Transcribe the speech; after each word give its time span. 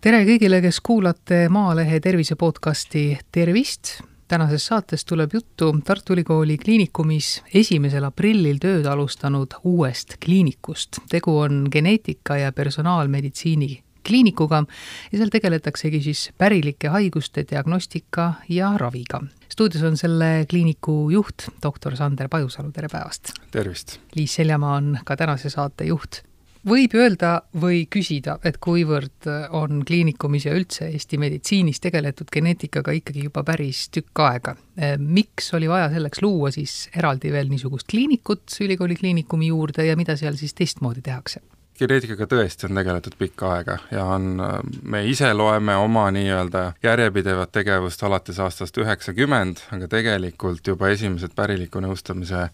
tere 0.00 0.22
kõigile, 0.24 0.62
kes 0.64 0.78
kuulate 0.80 1.42
Maalehe 1.52 1.98
tervise 2.00 2.36
podcasti 2.40 3.18
Tervist. 3.32 4.00
tänases 4.28 4.66
saates 4.66 5.04
tuleb 5.04 5.34
juttu 5.34 5.74
Tartu 5.84 6.14
Ülikooli 6.14 6.56
Kliinikumis 6.58 7.42
esimesel 7.54 8.04
aprillil 8.08 8.56
tööd 8.58 8.86
alustanud 8.86 9.58
uuest 9.64 10.16
kliinikust. 10.24 11.02
tegu 11.08 11.36
on 11.38 11.66
geneetika 11.72 12.36
ja 12.36 12.52
personaalmeditsiini 12.52 13.82
kliinikuga 14.08 14.64
ja 15.12 15.18
seal 15.18 15.28
tegeletaksegi 15.28 16.02
siis 16.02 16.30
pärilike 16.38 16.88
haiguste 16.88 17.44
diagnostika 17.50 18.32
ja 18.48 18.72
raviga. 18.78 19.20
stuudios 19.52 19.82
on 19.82 19.96
selle 19.96 20.46
kliiniku 20.50 21.10
juht, 21.10 21.48
doktor 21.62 21.96
Sander 21.96 22.28
Pajusalu, 22.28 22.72
tere 22.72 22.88
päevast! 22.88 23.32
tervist! 23.50 23.98
Liis 24.14 24.34
Seljamaa 24.34 24.76
on 24.76 24.98
ka 25.04 25.16
tänase 25.16 25.50
saate 25.50 25.84
juht 25.84 26.22
võib 26.66 26.94
öelda 26.94 27.32
või 27.60 27.84
küsida, 27.90 28.38
et 28.44 28.58
kuivõrd 28.62 29.28
on 29.56 29.84
kliinikumis 29.86 30.46
ja 30.48 30.54
üldse 30.56 30.90
Eesti 30.90 31.18
meditsiinis 31.20 31.80
tegeletud 31.80 32.30
geneetikaga 32.32 32.94
ikkagi 32.96 33.24
juba 33.28 33.44
päris 33.46 33.88
tükk 33.94 34.24
aega. 34.26 34.56
miks 34.98 35.54
oli 35.54 35.68
vaja 35.68 35.90
selleks 35.90 36.22
luua 36.22 36.50
siis 36.50 36.88
eraldi 36.96 37.32
veel 37.32 37.48
niisugust 37.48 37.88
kliinikut 37.90 38.58
ülikooli 38.60 38.96
kliinikumi 38.96 39.46
juurde 39.46 39.86
ja 39.86 39.96
mida 39.96 40.16
seal 40.16 40.36
siis 40.36 40.54
teistmoodi 40.54 41.02
tehakse? 41.02 41.40
geneetikaga 41.80 42.26
tõesti 42.28 42.66
on 42.68 42.76
tegeletud 42.76 43.16
pikka 43.18 43.52
aega 43.54 43.78
ja 43.92 44.04
on, 44.04 44.34
me 44.82 45.00
ise 45.08 45.30
loeme 45.34 45.76
oma 45.80 46.10
nii-öelda 46.12 46.64
järjepidevat 46.82 47.52
tegevust 47.56 48.02
alates 48.04 48.40
aastast 48.42 48.76
üheksakümmend, 48.82 49.64
aga 49.72 49.88
tegelikult 49.88 50.66
juba 50.66 50.90
esimesed 50.92 51.32
päriliku 51.36 51.80
nõustamise 51.80 52.48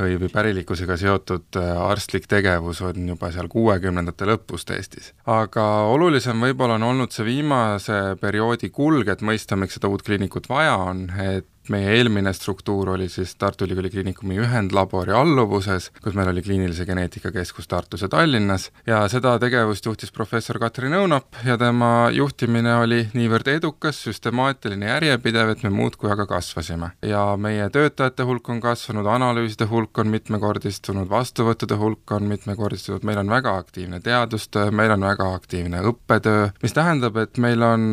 või, 0.00 0.16
või 0.20 0.30
pärilikkusega 0.32 0.96
seotud 1.00 1.60
äh, 1.60 1.70
arstlik 1.84 2.26
tegevus 2.30 2.80
on 2.86 3.08
juba 3.12 3.30
seal 3.34 3.48
kuuekümnendate 3.52 4.28
lõpust 4.28 4.72
Eestis. 4.74 5.12
aga 5.26 5.66
olulisem 5.92 6.40
võib-olla 6.40 6.78
on 6.80 6.88
olnud 6.90 7.14
see 7.14 7.26
viimase 7.28 8.00
perioodi 8.20 8.70
kulg, 8.74 9.08
et 9.08 9.24
mõista, 9.26 9.58
miks 9.60 9.78
seda 9.78 9.90
uut 9.92 10.04
kliinikut 10.06 10.48
vaja 10.50 10.76
on, 10.90 11.06
et 11.20 11.48
meie 11.68 11.92
eelmine 11.96 12.32
struktuur 12.32 12.88
oli 12.94 13.08
siis 13.08 13.34
Tartu 13.36 13.64
Ülikooli 13.64 13.90
Kliinikumi 13.90 14.38
ühendlabori 14.40 15.12
alluvuses, 15.12 15.90
kus 16.02 16.16
meil 16.16 16.30
oli 16.32 16.42
kliinilise 16.42 16.86
geneetika 16.86 17.32
keskus 17.34 17.68
Tartus 17.68 18.02
ja 18.02 18.08
Tallinnas 18.08 18.70
ja 18.86 19.02
seda 19.12 19.36
tegevust 19.38 19.86
juhtis 19.86 20.12
professor 20.12 20.58
Katrin 20.58 20.96
Õunap 20.96 21.40
ja 21.44 21.58
tema 21.60 22.10
juhtimine 22.14 22.74
oli 22.80 23.00
niivõrd 23.14 23.50
edukas, 23.52 24.00
süstemaatiline, 24.06 24.88
järjepidev, 24.90 25.54
et 25.54 25.64
me 25.66 25.72
muudkui 25.74 26.10
aga 26.10 26.26
kasvasime. 26.26 26.92
ja 27.02 27.24
meie 27.36 27.68
töötajate 27.70 28.24
hulk 28.24 28.48
on 28.48 28.60
kasvanud, 28.60 29.06
analüüside 29.06 29.68
hulk 29.70 29.98
on 29.98 30.08
mitmekordistunud, 30.08 31.08
vastuvõttude 31.10 31.76
hulk 31.76 32.16
on 32.16 32.30
mitmekordistunud, 32.30 33.04
meil 33.04 33.18
on 33.18 33.30
väga 33.30 33.56
aktiivne 33.56 34.00
teadustöö, 34.00 34.70
meil 34.70 34.96
on 34.96 35.04
väga 35.04 35.34
aktiivne 35.34 35.84
õppetöö, 35.92 36.48
mis 36.62 36.72
tähendab, 36.72 37.16
et 37.16 37.38
meil 37.38 37.62
on 37.62 37.86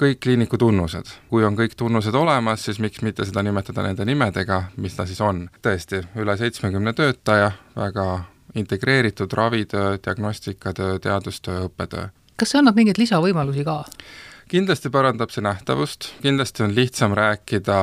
kõik 0.00 0.20
kliiniku 0.22 0.58
tunnused. 0.58 1.06
kui 1.30 1.44
on 1.44 1.56
kõik 1.56 1.76
tunnused 1.76 2.14
olemas, 2.14 2.64
siis 2.64 2.78
miks 2.78 3.02
mitte 3.02 3.24
seda 3.24 3.42
nimetada 3.42 3.82
nende 3.82 4.04
nimedega, 4.04 4.62
mis 4.76 4.96
ta 4.96 5.06
siis 5.06 5.20
on. 5.20 5.48
tõesti, 5.62 6.02
üle 6.16 6.36
seitsmekümne 6.36 6.92
töötaja, 6.92 7.52
väga 7.76 8.24
integreeritud 8.54 9.32
ravitöö, 9.32 9.98
diagnostikatöö, 10.06 10.98
teadustöö, 10.98 11.66
õppetöö. 11.68 12.08
kas 12.36 12.50
see 12.50 12.58
annab 12.58 12.76
mingeid 12.76 12.98
lisavõimalusi 12.98 13.64
ka? 13.64 13.84
Kindlasti 14.50 14.90
parandab 14.92 15.32
see 15.32 15.42
nähtavust, 15.44 16.08
kindlasti 16.22 16.62
on 16.64 16.74
lihtsam 16.76 17.14
rääkida 17.16 17.76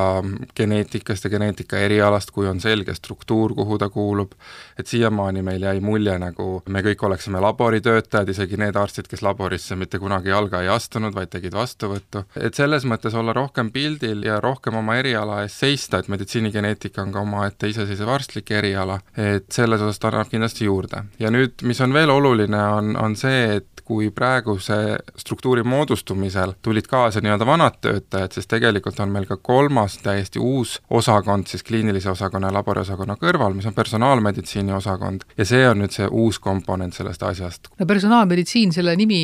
geneetikast 0.58 1.26
ja 1.26 1.30
geneetika 1.34 1.80
erialast, 1.80 2.32
kui 2.32 2.48
on 2.48 2.62
selge 2.62 2.94
struktuur, 2.96 3.56
kuhu 3.56 3.78
ta 3.82 3.90
kuulub, 3.90 4.36
et 4.80 4.88
siiamaani 4.88 5.42
meil 5.46 5.66
jäi 5.66 5.80
mulje, 5.82 6.18
nagu 6.22 6.62
me 6.70 6.84
kõik 6.86 7.06
oleksime 7.08 7.42
laboritöötajad, 7.42 8.30
isegi 8.30 8.60
need 8.62 8.78
arstid, 8.78 9.10
kes 9.12 9.24
laborisse 9.26 9.76
mitte 9.76 10.00
kunagi 10.00 10.30
jalga 10.30 10.62
ei 10.62 10.70
astunud, 10.74 11.16
vaid 11.16 11.32
tegid 11.34 11.58
vastuvõttu. 11.58 12.26
et 12.36 12.54
selles 12.56 12.86
mõttes 12.86 13.16
olla 13.18 13.34
rohkem 13.34 13.72
pildil 13.72 14.24
ja 14.26 14.40
rohkem 14.40 14.76
oma 14.76 14.98
eriala 15.02 15.42
eest 15.44 15.66
seista, 15.66 16.00
et 16.00 16.08
meditsiinigeneetika 16.08 17.02
on 17.02 17.12
ka 17.12 17.26
omaette 17.26 17.70
iseseisev 17.70 18.10
arstlik 18.10 18.52
eriala, 18.52 19.00
et 19.18 19.52
selles 19.52 19.82
osas 19.82 20.00
ta 20.00 20.12
annab 20.12 20.30
kindlasti 20.30 20.66
juurde. 20.66 21.04
ja 21.20 21.32
nüüd, 21.32 21.62
mis 21.64 21.82
on 21.82 21.94
veel 21.94 22.10
oluline, 22.10 22.64
on, 22.78 22.96
on 22.98 23.16
see, 23.16 23.58
et 23.58 23.68
kui 23.92 24.12
praeguse 24.16 24.76
struktuuri 25.20 25.64
moodustumisel 25.68 26.51
tulid 26.62 26.88
kaasa 26.90 27.22
nii-öelda 27.22 27.46
vanad 27.46 27.80
töötajad, 27.82 28.32
siis 28.36 28.48
tegelikult 28.48 29.00
on 29.00 29.12
meil 29.14 29.26
ka 29.30 29.38
kolmas 29.38 29.98
täiesti 30.04 30.40
uus 30.40 30.78
osakond 30.90 31.48
siis 31.48 31.64
kliinilise 31.64 32.10
osakonna 32.12 32.52
ja 32.52 32.58
laboriosakonna 32.60 33.18
kõrval, 33.22 33.56
mis 33.58 33.68
on 33.70 33.76
personaalmeditsiini 33.78 34.74
osakond 34.74 35.26
ja 35.38 35.46
see 35.46 35.64
on 35.70 35.82
nüüd 35.84 35.96
see 35.96 36.08
uus 36.08 36.40
komponent 36.40 36.98
sellest 36.98 37.24
asjast. 37.24 37.72
no 37.80 37.86
personaalmeditsiin, 37.86 38.74
selle 38.74 38.96
nimi 38.96 39.22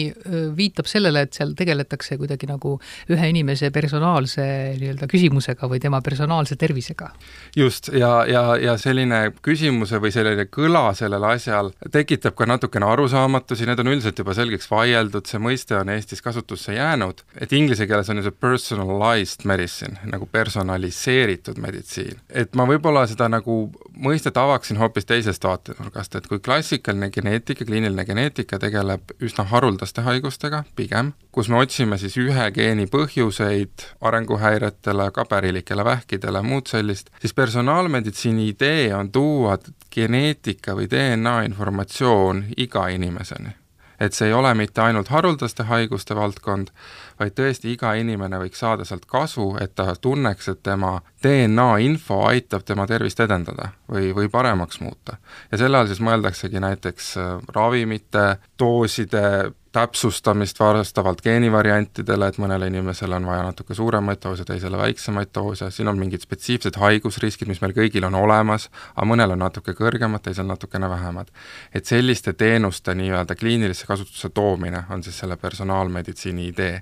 viitab 0.58 0.90
sellele, 0.90 1.26
et 1.28 1.38
seal 1.38 1.54
tegeletakse 1.58 2.18
kuidagi 2.18 2.50
nagu 2.50 2.78
ühe 3.14 3.30
inimese 3.32 3.72
personaalse 3.72 4.46
nii-öelda 4.80 5.10
küsimusega 5.12 5.70
või 5.70 5.82
tema 5.84 6.02
personaalse 6.02 6.56
tervisega. 6.56 7.12
just, 7.56 7.90
ja, 7.94 8.26
ja, 8.30 8.44
ja 8.62 8.78
selline 8.78 9.32
küsimuse 9.42 10.02
või 10.02 10.12
selline 10.12 10.48
kõla 10.52 10.92
sellel 10.98 11.24
asjal 11.24 11.72
tekitab 11.92 12.36
ka 12.38 12.46
natukene 12.50 12.86
arusaamatusi, 12.86 13.66
need 13.68 13.80
on 13.84 13.92
üldiselt 13.94 14.20
juba 14.20 14.36
selgeks 14.38 14.70
vaieldud, 14.72 15.26
see 15.28 15.42
mõiste 15.42 15.78
on 15.80 15.90
Eestis 15.94 16.22
kasutusse 16.22 16.74
jäänud, 16.78 17.17
et 17.42 17.54
inglise 17.54 17.88
keeles 17.88 18.10
on 18.10 18.20
ju 18.20 18.26
see 18.28 18.36
personalized 18.42 19.46
medicine, 19.46 20.00
nagu 20.06 20.28
personaliseeritud 20.32 21.60
meditsiin. 21.62 22.20
et 22.30 22.56
ma 22.56 22.66
võib-olla 22.70 23.06
seda 23.08 23.30
nagu 23.30 23.58
mõistet 23.98 24.38
avaksin 24.38 24.78
hoopis 24.78 25.06
teisest 25.06 25.44
vaatenurgast, 25.44 26.16
et 26.16 26.28
kui 26.28 26.40
klassikaline 26.40 27.10
geneetika, 27.14 27.66
kliiniline 27.66 28.06
geneetika 28.06 28.60
tegeleb 28.60 29.14
üsna 29.22 29.48
haruldaste 29.52 30.02
haigustega 30.06 30.64
pigem, 30.76 31.14
kus 31.32 31.50
me 31.50 31.62
otsime 31.62 31.98
siis 31.98 32.18
ühe 32.22 32.50
geeni 32.56 32.88
põhjuseid 32.92 33.88
arenguhäiretele, 34.02 35.12
ka 35.12 35.26
pärilikele 35.26 35.86
vähkidele, 35.86 36.42
muud 36.42 36.68
sellist, 36.68 37.14
siis 37.22 37.34
personaalmeditsiini 37.34 38.50
idee 38.54 38.90
on 38.96 39.12
tuua 39.12 39.58
geneetika 39.94 40.76
või 40.78 40.90
DNA 40.92 41.42
informatsioon 41.52 42.46
iga 42.58 42.88
inimeseni 42.94 43.56
et 44.00 44.14
see 44.14 44.28
ei 44.28 44.34
ole 44.34 44.54
mitte 44.54 44.82
ainult 44.82 45.10
haruldaste 45.14 45.64
haiguste 45.70 46.16
valdkond, 46.16 46.72
vaid 47.20 47.34
tõesti 47.38 47.72
iga 47.74 47.94
inimene 47.98 48.40
võiks 48.42 48.60
saada 48.62 48.86
sealt 48.86 49.06
kasu, 49.10 49.50
et 49.62 49.76
ta 49.76 49.96
tunneks, 50.02 50.50
et 50.54 50.64
tema 50.64 51.00
DNA 51.24 51.70
info 51.86 52.22
aitab 52.30 52.66
tema 52.66 52.88
tervist 52.88 53.20
edendada 53.20 53.72
või, 53.92 54.12
või 54.16 54.30
paremaks 54.30 54.82
muuta. 54.82 55.18
ja 55.52 55.58
selle 55.58 55.78
all 55.78 55.88
siis 55.88 56.04
mõeldaksegi 56.04 56.62
näiteks 56.62 57.14
äh, 57.18 57.32
ravimite, 57.56 58.28
dooside 58.60 59.54
täpsustamist 59.78 60.60
vastavalt 60.60 61.22
geenivariantidele, 61.22 62.32
et 62.32 62.38
mõnele 62.42 62.70
inimesele 62.72 63.16
on 63.20 63.28
vaja 63.30 63.44
natuke 63.46 63.76
suuremaid 63.78 64.22
doose, 64.24 64.46
teisele 64.48 64.78
väiksemaid 64.78 65.30
doose, 65.36 65.70
siin 65.72 65.92
on 65.92 66.00
mingid 66.00 66.24
spetsiifsed 66.26 66.80
haigusriskid, 66.82 67.50
mis 67.52 67.62
meil 67.62 67.76
kõigil 67.78 68.08
on 68.08 68.18
olemas, 68.18 68.72
aga 68.96 69.06
mõnel 69.06 69.36
on 69.36 69.44
natuke 69.46 69.76
kõrgemad, 69.78 70.24
teisel 70.26 70.48
natukene 70.50 70.90
vähemad. 70.90 71.30
et 71.74 71.86
selliste 71.86 72.34
teenuste 72.34 72.96
nii-öelda 72.96 73.36
kliinilisse 73.36 73.86
kasutusse 73.86 74.30
toomine 74.30 74.84
on 74.90 75.04
siis 75.04 75.20
selle 75.20 75.38
personaalmeditsiini 75.38 76.48
idee 76.48 76.82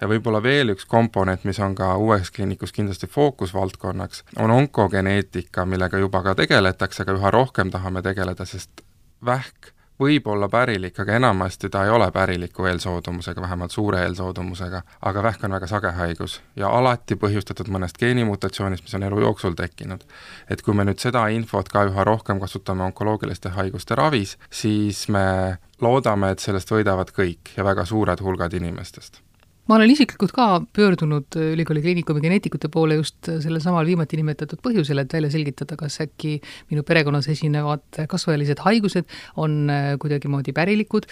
ja 0.00 0.08
võib-olla 0.08 0.42
veel 0.42 0.74
üks 0.74 0.88
komponent, 0.90 1.44
mis 1.44 1.60
on 1.60 1.74
ka 1.74 1.92
uues 1.96 2.30
kliinikus 2.30 2.72
kindlasti 2.72 3.06
fookusvaldkonnaks, 3.06 4.24
on 4.38 4.50
onkogeneetika, 4.50 5.66
millega 5.66 6.02
juba 6.02 6.22
ka 6.22 6.34
tegeletakse, 6.34 7.02
aga 7.02 7.14
üha 7.14 7.30
rohkem 7.30 7.70
tahame 7.70 8.02
tegeleda, 8.02 8.44
sest 8.44 8.82
vähk 9.24 9.70
võib 10.00 10.26
olla 10.26 10.48
pärilik, 10.48 10.98
aga 11.00 11.16
enamasti 11.18 11.70
ta 11.70 11.84
ei 11.84 11.90
ole 11.90 12.10
päriliku 12.12 12.66
eelsoodumusega, 12.66 13.40
vähemalt 13.40 13.70
suure 13.70 14.02
eelsoodumusega, 14.02 14.82
aga 15.02 15.22
vähk 15.22 15.44
on 15.44 15.56
väga 15.56 15.66
sage 15.70 15.92
haigus 15.98 16.40
ja 16.56 16.68
alati 16.68 17.16
põhjustatud 17.16 17.70
mõnest 17.70 17.98
geenimutatsioonist, 17.98 18.84
mis 18.84 18.94
on 18.94 19.06
elu 19.08 19.20
jooksul 19.26 19.54
tekkinud. 19.58 20.04
et 20.50 20.62
kui 20.62 20.74
me 20.74 20.84
nüüd 20.84 20.98
seda 20.98 21.26
infot 21.28 21.68
ka 21.68 21.84
üha 21.90 22.04
rohkem 22.04 22.40
kasutame 22.40 22.84
onkoloogiliste 22.84 23.48
haiguste 23.48 23.94
ravis, 23.94 24.38
siis 24.50 25.08
me 25.08 25.58
loodame, 25.80 26.30
et 26.30 26.38
sellest 26.38 26.70
võidavad 26.70 27.10
kõik 27.14 27.56
ja 27.56 27.64
väga 27.64 27.84
suured 27.84 28.20
hulgad 28.20 28.52
inimestest 28.54 29.22
ma 29.68 29.78
olen 29.78 29.92
isiklikult 29.94 30.32
ka 30.36 30.46
pöördunud 30.76 31.36
äh, 31.38 31.52
ülikooli 31.54 31.80
kliinikumi 31.84 32.20
geneetikute 32.20 32.68
poole 32.72 32.98
just 32.98 33.28
äh, 33.28 33.38
sellel 33.40 33.62
samal 33.64 33.86
viimati 33.88 34.18
nimetatud 34.20 34.60
põhjusel, 34.64 35.00
et 35.00 35.12
välja 35.16 35.30
selgitada, 35.32 35.76
kas 35.80 35.96
äkki 36.04 36.36
minu 36.72 36.84
perekonnas 36.84 37.28
esinevad 37.32 38.00
kasvajalисed 38.10 38.60
haigused 38.64 39.08
on 39.40 39.70
äh, 39.72 39.94
kuidagimoodi 40.00 40.52
pärilikud. 40.56 41.08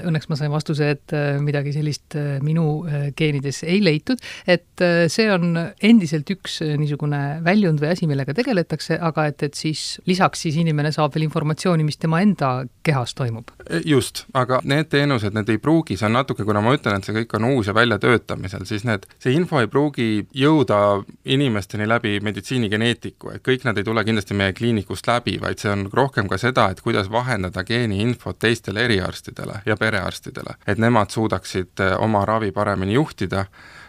Õnneks 0.00 0.30
ma 0.30 0.38
sain 0.38 0.52
vastuse, 0.52 0.92
et 0.94 1.12
midagi 1.42 1.72
sellist 1.74 2.14
minu 2.44 2.84
geenides 3.18 3.64
ei 3.66 3.80
leitud, 3.82 4.20
et 4.46 4.82
see 5.10 5.26
on 5.32 5.56
endiselt 5.58 6.30
üks 6.30 6.60
niisugune 6.78 7.40
väljund 7.44 7.82
või 7.82 7.90
asi, 7.90 8.06
millega 8.06 8.34
tegeletakse, 8.36 9.00
aga 9.02 9.26
et, 9.32 9.42
et 9.48 9.58
siis 9.58 9.98
lisaks 10.06 10.44
siis 10.46 10.60
inimene 10.62 10.92
saab 10.94 11.16
veel 11.16 11.26
informatsiooni, 11.26 11.86
mis 11.86 11.98
tema 11.98 12.22
enda 12.22 12.52
kehas 12.86 13.16
toimub. 13.18 13.50
just, 13.84 14.24
aga 14.34 14.60
need 14.62 14.92
teenused, 14.94 15.34
need 15.34 15.50
ei 15.50 15.58
pruugi, 15.58 15.98
see 15.98 16.06
on 16.06 16.14
natuke, 16.20 16.46
kuna 16.46 16.62
ma 16.62 16.76
ütlen, 16.78 17.00
et 17.00 17.08
see 17.08 17.16
kõik 17.18 17.34
on 17.40 17.50
uus 17.50 17.70
ja 17.70 17.74
välja 17.74 17.89
väljatöötamisel, 17.90 18.64
siis 18.64 18.84
need, 18.84 19.06
see 19.18 19.34
info 19.34 19.60
ei 19.60 19.68
pruugi 19.70 20.26
jõuda 20.34 21.02
inimesteni 21.24 21.88
läbi 21.88 22.18
meditsiinigeneetiku, 22.22 23.34
et 23.34 23.44
kõik 23.46 23.64
nad 23.66 23.78
ei 23.78 23.84
tule 23.84 24.04
kindlasti 24.04 24.36
meie 24.38 24.54
kliinikust 24.56 25.06
läbi, 25.10 25.38
vaid 25.42 25.58
see 25.58 25.72
on 25.72 25.88
rohkem 25.92 26.28
ka 26.28 26.38
seda, 26.38 26.70
et 26.70 26.80
kuidas 26.80 27.10
vahendada 27.10 27.64
geeniinfot 27.64 28.38
teistele 28.38 28.84
eriarstidele 28.84 29.62
ja 29.66 29.76
perearstidele, 29.76 30.56
et 30.66 30.78
nemad 30.78 31.10
suudaksid 31.10 31.82
oma 31.98 32.24
ravi 32.24 32.52
paremini 32.52 32.94
juhtida 32.94 33.46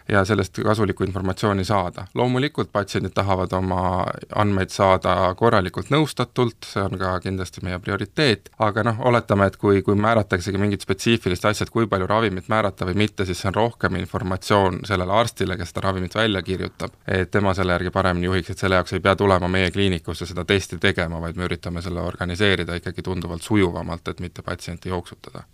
ja 0.08 0.24
sellest 0.24 0.58
kasulikku 0.64 1.04
informatsiooni 1.04 1.64
saada. 1.64 2.06
loomulikult 2.14 2.72
patsiendid 2.72 3.12
tahavad 3.14 3.52
oma 3.52 4.06
andmeid 4.34 4.70
saada 4.70 5.34
korralikult 5.38 5.90
nõustatult, 5.90 6.66
see 6.66 6.82
on 6.82 6.98
ka 6.98 7.14
kindlasti 7.20 7.62
meie 7.64 7.78
prioriteet, 7.78 8.50
aga 8.58 8.84
noh, 8.88 9.00
oletame, 9.10 9.46
et 9.46 9.56
kui, 9.56 9.82
kui 9.82 9.94
määrataksegi 9.94 10.58
mingit 10.58 10.84
spetsiifilist 10.86 11.44
asja, 11.44 11.66
et 11.66 11.74
kui 11.74 11.86
palju 11.86 12.06
ravimit 12.10 12.48
määrata 12.52 12.88
või 12.88 12.98
mitte, 13.04 13.26
siis 13.28 13.40
see 13.42 13.50
on 13.52 13.58
rohkem 13.60 13.96
informatsioon 14.00 14.82
sellele 14.88 15.12
arstile, 15.12 15.56
kes 15.56 15.72
seda 15.74 15.86
ravimit 15.88 16.14
välja 16.14 16.42
kirjutab, 16.42 16.98
et 17.06 17.30
tema 17.30 17.54
selle 17.54 17.76
järgi 17.78 17.94
paremini 17.94 18.30
juhiks, 18.30 18.50
et 18.50 18.58
selle 18.58 18.80
jaoks 18.80 18.96
ei 18.96 19.04
pea 19.04 19.16
tulema 19.16 19.48
meie 19.48 19.70
kliinikusse 19.70 20.26
seda 20.26 20.44
testi 20.44 20.78
tegema, 20.82 21.20
vaid 21.20 21.38
me 21.38 21.48
üritame 21.48 21.82
selle 21.82 22.02
organiseerida 22.04 22.78
ikkagi 22.80 23.02
tunduvalt 23.02 23.42
sujuvamalt, 23.42 24.08
et 24.08 24.20
mitte 24.20 24.42
patsienti 24.42 24.92
jooksutada 24.92 25.46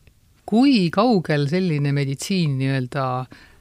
kui 0.49 0.89
kaugel 0.89 1.45
selline 1.51 1.91
meditsiin 1.93 2.55
nii-öelda 2.57 3.03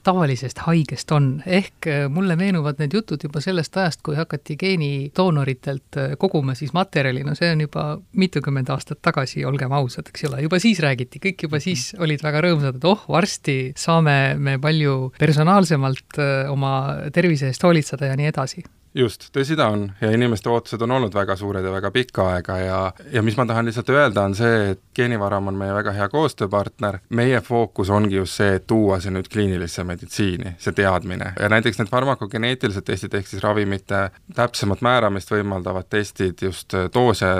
tavalisest 0.07 0.61
haigest 0.65 1.11
on, 1.15 1.29
ehk 1.45 1.89
äh, 1.91 2.05
mulle 2.11 2.37
meenuvad 2.39 2.79
need 2.81 2.95
jutud 2.95 3.23
juba 3.23 3.41
sellest 3.43 3.75
ajast, 3.77 4.03
kui 4.05 4.15
hakati 4.17 4.57
geenidoonoritelt 4.59 5.99
äh, 5.99 6.15
koguma 6.19 6.55
siis 6.57 6.73
materjali, 6.77 7.25
no 7.27 7.35
see 7.37 7.51
on 7.53 7.65
juba 7.65 7.87
mitukümmend 8.17 8.71
aastat 8.73 9.01
tagasi, 9.05 9.43
olgem 9.47 9.75
ausad, 9.75 10.09
eks 10.11 10.27
ole, 10.29 10.41
juba 10.45 10.61
siis 10.63 10.81
räägiti, 10.83 11.21
kõik 11.23 11.47
juba 11.47 11.61
siis 11.63 11.89
olid 11.99 12.23
väga 12.23 12.45
rõõmsad, 12.47 12.79
et 12.79 12.89
oh, 12.89 13.05
varsti 13.11 13.57
saame 13.77 14.17
me 14.39 14.57
palju 14.63 14.97
personaalsemalt 15.19 16.21
äh, 16.23 16.51
oma 16.51 16.73
tervise 17.13 17.51
eest 17.51 17.63
hoolitseda 17.67 18.11
ja 18.11 18.19
nii 18.19 18.31
edasi 18.31 18.65
just, 18.95 19.29
tõsi 19.35 19.55
ta 19.57 19.69
on. 19.73 19.87
Ja 20.01 20.11
inimeste 20.13 20.49
ootused 20.49 20.81
on 20.81 20.91
olnud 20.97 21.15
väga 21.15 21.35
suured 21.39 21.65
ja 21.65 21.71
väga 21.73 21.91
pikka 21.91 22.27
aega 22.33 22.57
ja, 22.61 22.79
ja 23.13 23.23
mis 23.25 23.37
ma 23.37 23.45
tahan 23.45 23.67
lihtsalt 23.67 23.89
öelda, 23.93 24.25
on 24.27 24.35
see, 24.37 24.73
et 24.73 24.81
Geenivaram 24.95 25.47
on 25.51 25.57
meie 25.59 25.73
väga 25.75 25.93
hea 25.95 26.09
koostööpartner, 26.09 26.99
meie 27.09 27.41
fookus 27.45 27.89
ongi 27.93 28.19
just 28.19 28.39
see, 28.41 28.57
et 28.57 28.67
tuua 28.67 28.99
see 29.03 29.13
nüüd 29.13 29.29
kliinilisse 29.31 29.85
meditsiini, 29.87 30.55
see 30.61 30.75
teadmine. 30.77 31.33
Ja 31.39 31.49
näiteks 31.53 31.81
need 31.81 31.91
farmakogeneetilised 31.93 32.87
testid, 32.87 33.15
ehk 33.17 33.29
siis 33.29 33.43
ravimite 33.43 34.07
täpsemat 34.35 34.83
määramist 34.85 35.31
võimaldavad 35.31 35.89
testid, 35.89 36.41
just 36.41 36.75
doose 36.93 37.33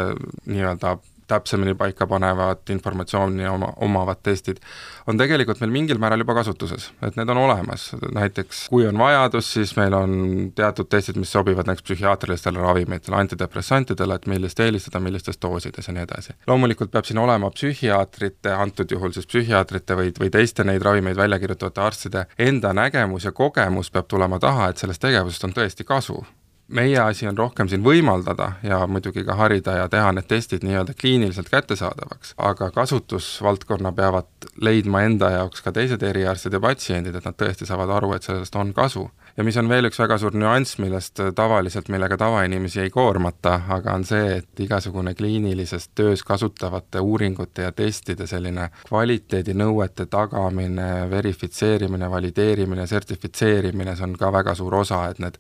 nii-öelda 0.46 0.98
täpsemini 1.27 1.75
paika 1.75 2.07
panevad 2.07 2.69
informatsiooni 2.69 3.47
oma, 3.47 3.71
omavad 3.83 4.21
testid, 4.24 4.62
on 5.07 5.18
tegelikult 5.19 5.59
meil 5.62 5.74
mingil 5.74 6.00
määral 6.01 6.24
juba 6.24 6.35
kasutuses, 6.39 6.89
et 7.06 7.18
need 7.19 7.29
on 7.33 7.41
olemas, 7.44 7.89
näiteks 8.15 8.65
kui 8.71 8.88
on 8.88 8.97
vajadus, 9.00 9.51
siis 9.57 9.75
meil 9.79 9.95
on 9.97 10.15
teatud 10.56 10.89
testid, 10.91 11.19
mis 11.19 11.31
sobivad 11.31 11.68
näiteks 11.68 11.85
psühhiaatrilistele 11.88 12.63
ravimitele, 12.63 13.19
antidepressantidele, 13.19 14.19
et 14.19 14.27
millist 14.31 14.59
eelistada, 14.63 15.01
millistes 15.03 15.41
doosides 15.41 15.88
ja 15.88 15.95
nii 15.95 16.06
edasi. 16.07 16.38
loomulikult 16.47 16.91
peab 16.91 17.06
siin 17.09 17.21
olema 17.24 17.51
psühhiaatrite, 17.51 18.53
antud 18.53 18.91
juhul 18.91 19.15
siis 19.15 19.27
psühhiaatrite 19.27 20.00
või, 20.00 20.12
või 20.19 20.31
teiste 20.33 20.63
neid 20.68 20.83
ravimeid 20.83 21.18
välja 21.18 21.39
kirjutavate 21.39 21.81
arstide 21.81 22.25
enda 22.39 22.74
nägemus 22.74 23.27
ja 23.27 23.31
kogemus 23.31 23.91
peab 23.91 24.07
tulema 24.07 24.39
taha, 24.39 24.69
et 24.69 24.77
sellest 24.77 25.01
tegevusest 25.01 25.47
on 25.47 25.56
tõesti 25.56 25.88
kasu 25.88 26.24
meie 26.68 27.00
asi 27.00 27.28
on 27.28 27.38
rohkem 27.38 27.69
siin 27.72 27.84
võimaldada 27.84 28.52
ja 28.64 28.80
muidugi 28.88 29.24
ka 29.28 29.36
harida 29.40 29.78
ja 29.78 29.88
teha 29.92 30.12
need 30.16 30.28
testid 30.28 30.66
nii-öelda 30.68 30.96
kliiniliselt 31.00 31.50
kättesaadavaks, 31.50 32.34
aga 32.38 32.69
kasutusvaldkonna 32.75 33.92
peavad 33.96 34.50
leidma 34.62 35.04
enda 35.08 35.30
jaoks 35.38 35.64
ka 35.64 35.72
teised 35.72 36.04
eriarstid 36.04 36.58
ja 36.58 36.60
patsiendid, 36.64 37.16
et 37.16 37.28
nad 37.28 37.38
tõesti 37.40 37.68
saavad 37.69 37.94
aru, 37.98 38.12
et 38.16 38.28
sellest 38.28 38.56
on 38.56 38.74
kasu. 38.74 39.08
ja 39.38 39.44
mis 39.44 39.58
on 39.58 39.69
veel 39.69 39.86
üks 39.88 40.00
väga 40.00 40.18
suur 40.18 40.36
nüanss, 40.36 40.80
millest 40.81 41.22
tavaliselt, 41.36 41.90
millega 41.94 42.18
tavainimesi 42.18 42.81
ei 42.81 42.90
koormata, 42.90 43.62
aga 43.70 43.94
on 43.94 44.04
see, 44.06 44.38
et 44.42 44.60
igasugune 44.60 45.13
kliinilises 45.16 45.90
töös 45.96 46.24
kasutavate 46.24 47.00
uuringute 47.00 47.62
ja 47.62 47.72
testide 47.72 48.28
selline 48.28 48.70
kvaliteedinõuete 48.90 50.06
tagamine, 50.10 51.10
verifitseerimine, 51.10 52.12
valideerimine, 52.12 52.88
sertifitseerimine, 52.88 53.96
see 53.96 54.10
on 54.10 54.18
ka 54.18 54.31
väga 54.34 54.56
suur 54.56 54.75
osa, 54.81 55.06
et 55.12 55.20
need 55.20 55.38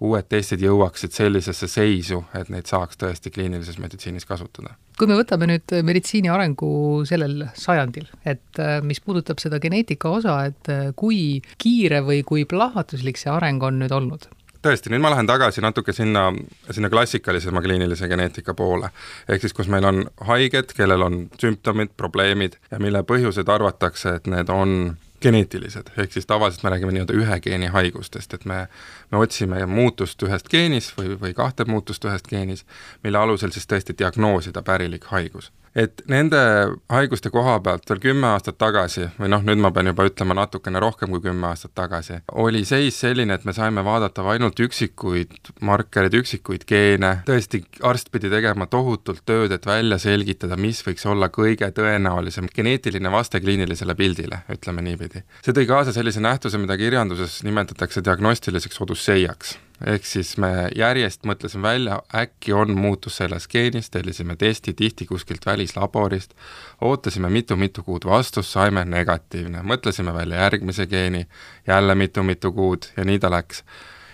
uued 0.00 0.28
testid 0.28 0.62
jõuaksid 0.64 1.14
sellisesse 1.16 1.68
seisu, 1.70 2.22
et 2.36 2.50
neid 2.52 2.68
saaks 2.68 2.98
tõesti 3.00 3.32
kliinilises 3.32 3.78
meditsiinis 3.82 4.28
kasutada. 4.28 4.74
kui 4.98 5.08
me 5.08 5.18
võtame 5.18 5.48
nüüd 5.50 5.76
meditsiini 5.84 6.30
arengu 6.32 7.04
sellel 7.08 7.46
sajandil, 7.54 8.08
et 8.24 8.60
äh, 8.60 8.80
mis 8.82 9.00
puudutab 9.00 9.40
seda 9.42 9.60
geneetika 9.60 10.10
osa, 10.10 10.38
et 10.48 10.72
äh, 10.72 10.88
kui 10.96 11.42
kiire 11.58 12.00
või 12.04 12.22
kui 12.24 12.44
plahvatuslik 12.44 13.20
see 13.20 13.32
areng 13.32 13.62
on 13.62 13.80
nüüd 13.82 13.92
olnud? 13.92 14.28
tõesti, 14.66 14.90
nüüd 14.90 15.02
ma 15.04 15.12
lähen 15.12 15.28
tagasi 15.28 15.62
natuke 15.62 15.94
sinna, 15.94 16.28
sinna 16.70 16.90
klassikalisema 16.90 17.62
kliinilise 17.62 18.08
geneetika 18.08 18.54
poole. 18.54 18.90
ehk 19.28 19.44
siis, 19.44 19.54
kus 19.56 19.68
meil 19.72 19.84
on 19.84 20.04
haiged, 20.28 20.72
kellel 20.76 21.02
on 21.06 21.18
sümptomid, 21.40 21.94
probleemid 21.96 22.58
ja 22.70 22.80
mille 22.82 23.04
põhjused 23.06 23.48
arvatakse, 23.52 24.16
et 24.18 24.26
need 24.26 24.50
on 24.52 24.96
geneetilised, 25.22 25.92
ehk 25.98 26.12
siis 26.12 26.26
tavaliselt 26.26 26.64
me 26.64 26.70
räägime 26.70 26.92
nii-öelda 26.92 27.16
ühe 27.16 27.40
geeni 27.40 27.70
haigustest, 27.72 28.34
et 28.34 28.44
me, 28.44 28.66
me 29.10 29.18
otsime 29.18 29.66
muutust 29.66 30.22
ühest 30.22 30.48
geenis 30.52 30.92
või, 30.98 31.14
või 31.20 31.34
kahte 31.34 31.64
muutust 31.68 32.04
ühest 32.04 32.28
geenis, 32.28 32.66
mille 33.04 33.18
alusel 33.18 33.54
siis 33.54 33.66
tõesti 33.66 33.96
diagnoosida 33.98 34.62
pärilik 34.62 35.04
haigus 35.12 35.52
et 35.76 36.02
nende 36.10 36.40
haiguste 36.92 37.30
koha 37.32 37.58
pealt 37.64 37.88
veel 37.90 38.00
kümme 38.02 38.30
aastat 38.32 38.56
tagasi 38.60 39.10
või 39.18 39.30
noh, 39.32 39.44
nüüd 39.44 39.60
ma 39.60 39.70
pean 39.74 39.90
juba 39.90 40.06
ütlema 40.08 40.36
natukene 40.38 40.80
rohkem 40.82 41.12
kui 41.12 41.22
kümme 41.24 41.50
aastat 41.50 41.74
tagasi, 41.76 42.20
oli 42.32 42.64
seis 42.68 42.98
selline, 43.04 43.36
et 43.36 43.44
me 43.44 43.52
saime 43.56 43.84
vaadata 43.84 44.24
ainult 44.32 44.60
üksikuid 44.64 45.52
markereid, 45.66 46.16
üksikuid 46.16 46.64
geene, 46.68 47.12
tõesti, 47.28 47.62
arst 47.86 48.10
pidi 48.14 48.30
tegema 48.32 48.68
tohutult 48.72 49.22
tööd, 49.28 49.52
et 49.52 49.68
välja 49.68 50.00
selgitada, 50.02 50.56
mis 50.60 50.80
võiks 50.86 51.04
olla 51.08 51.28
kõige 51.32 51.68
tõenäolisem 51.76 52.48
geneetiline 52.56 53.12
vaste 53.12 53.40
kliinilisele 53.44 53.94
pildile, 53.98 54.42
ütleme 54.52 54.84
niipidi. 54.86 55.22
see 55.44 55.56
tõi 55.56 55.68
kaasa 55.68 55.92
sellise 55.96 56.24
nähtuse, 56.24 56.58
mida 56.58 56.78
kirjanduses 56.80 57.42
nimetatakse 57.46 58.04
diagnostiliseks 58.04 58.80
odusseiaks 58.80 59.56
ehk 59.84 60.06
siis 60.08 60.36
me 60.40 60.68
järjest 60.76 61.26
mõtlesime 61.28 61.68
välja, 61.68 61.98
äkki 62.14 62.52
on 62.56 62.72
muutus 62.78 63.18
selles 63.20 63.48
geenis, 63.48 63.90
tellisime 63.90 64.36
testi 64.36 64.72
tihti 64.74 65.06
kuskilt 65.06 65.46
välislaborist, 65.46 66.34
ootasime 66.80 67.28
mitu-mitu 67.30 67.82
kuud 67.82 68.06
vastust, 68.08 68.52
saime 68.52 68.84
negatiivne, 68.84 69.62
mõtlesime 69.62 70.14
välja 70.14 70.46
järgmise 70.46 70.86
geeni, 70.86 71.26
jälle 71.66 71.94
mitu-mitu 71.94 72.52
kuud 72.52 72.90
ja 72.96 73.04
nii 73.04 73.18
ta 73.18 73.30
läks 73.30 73.64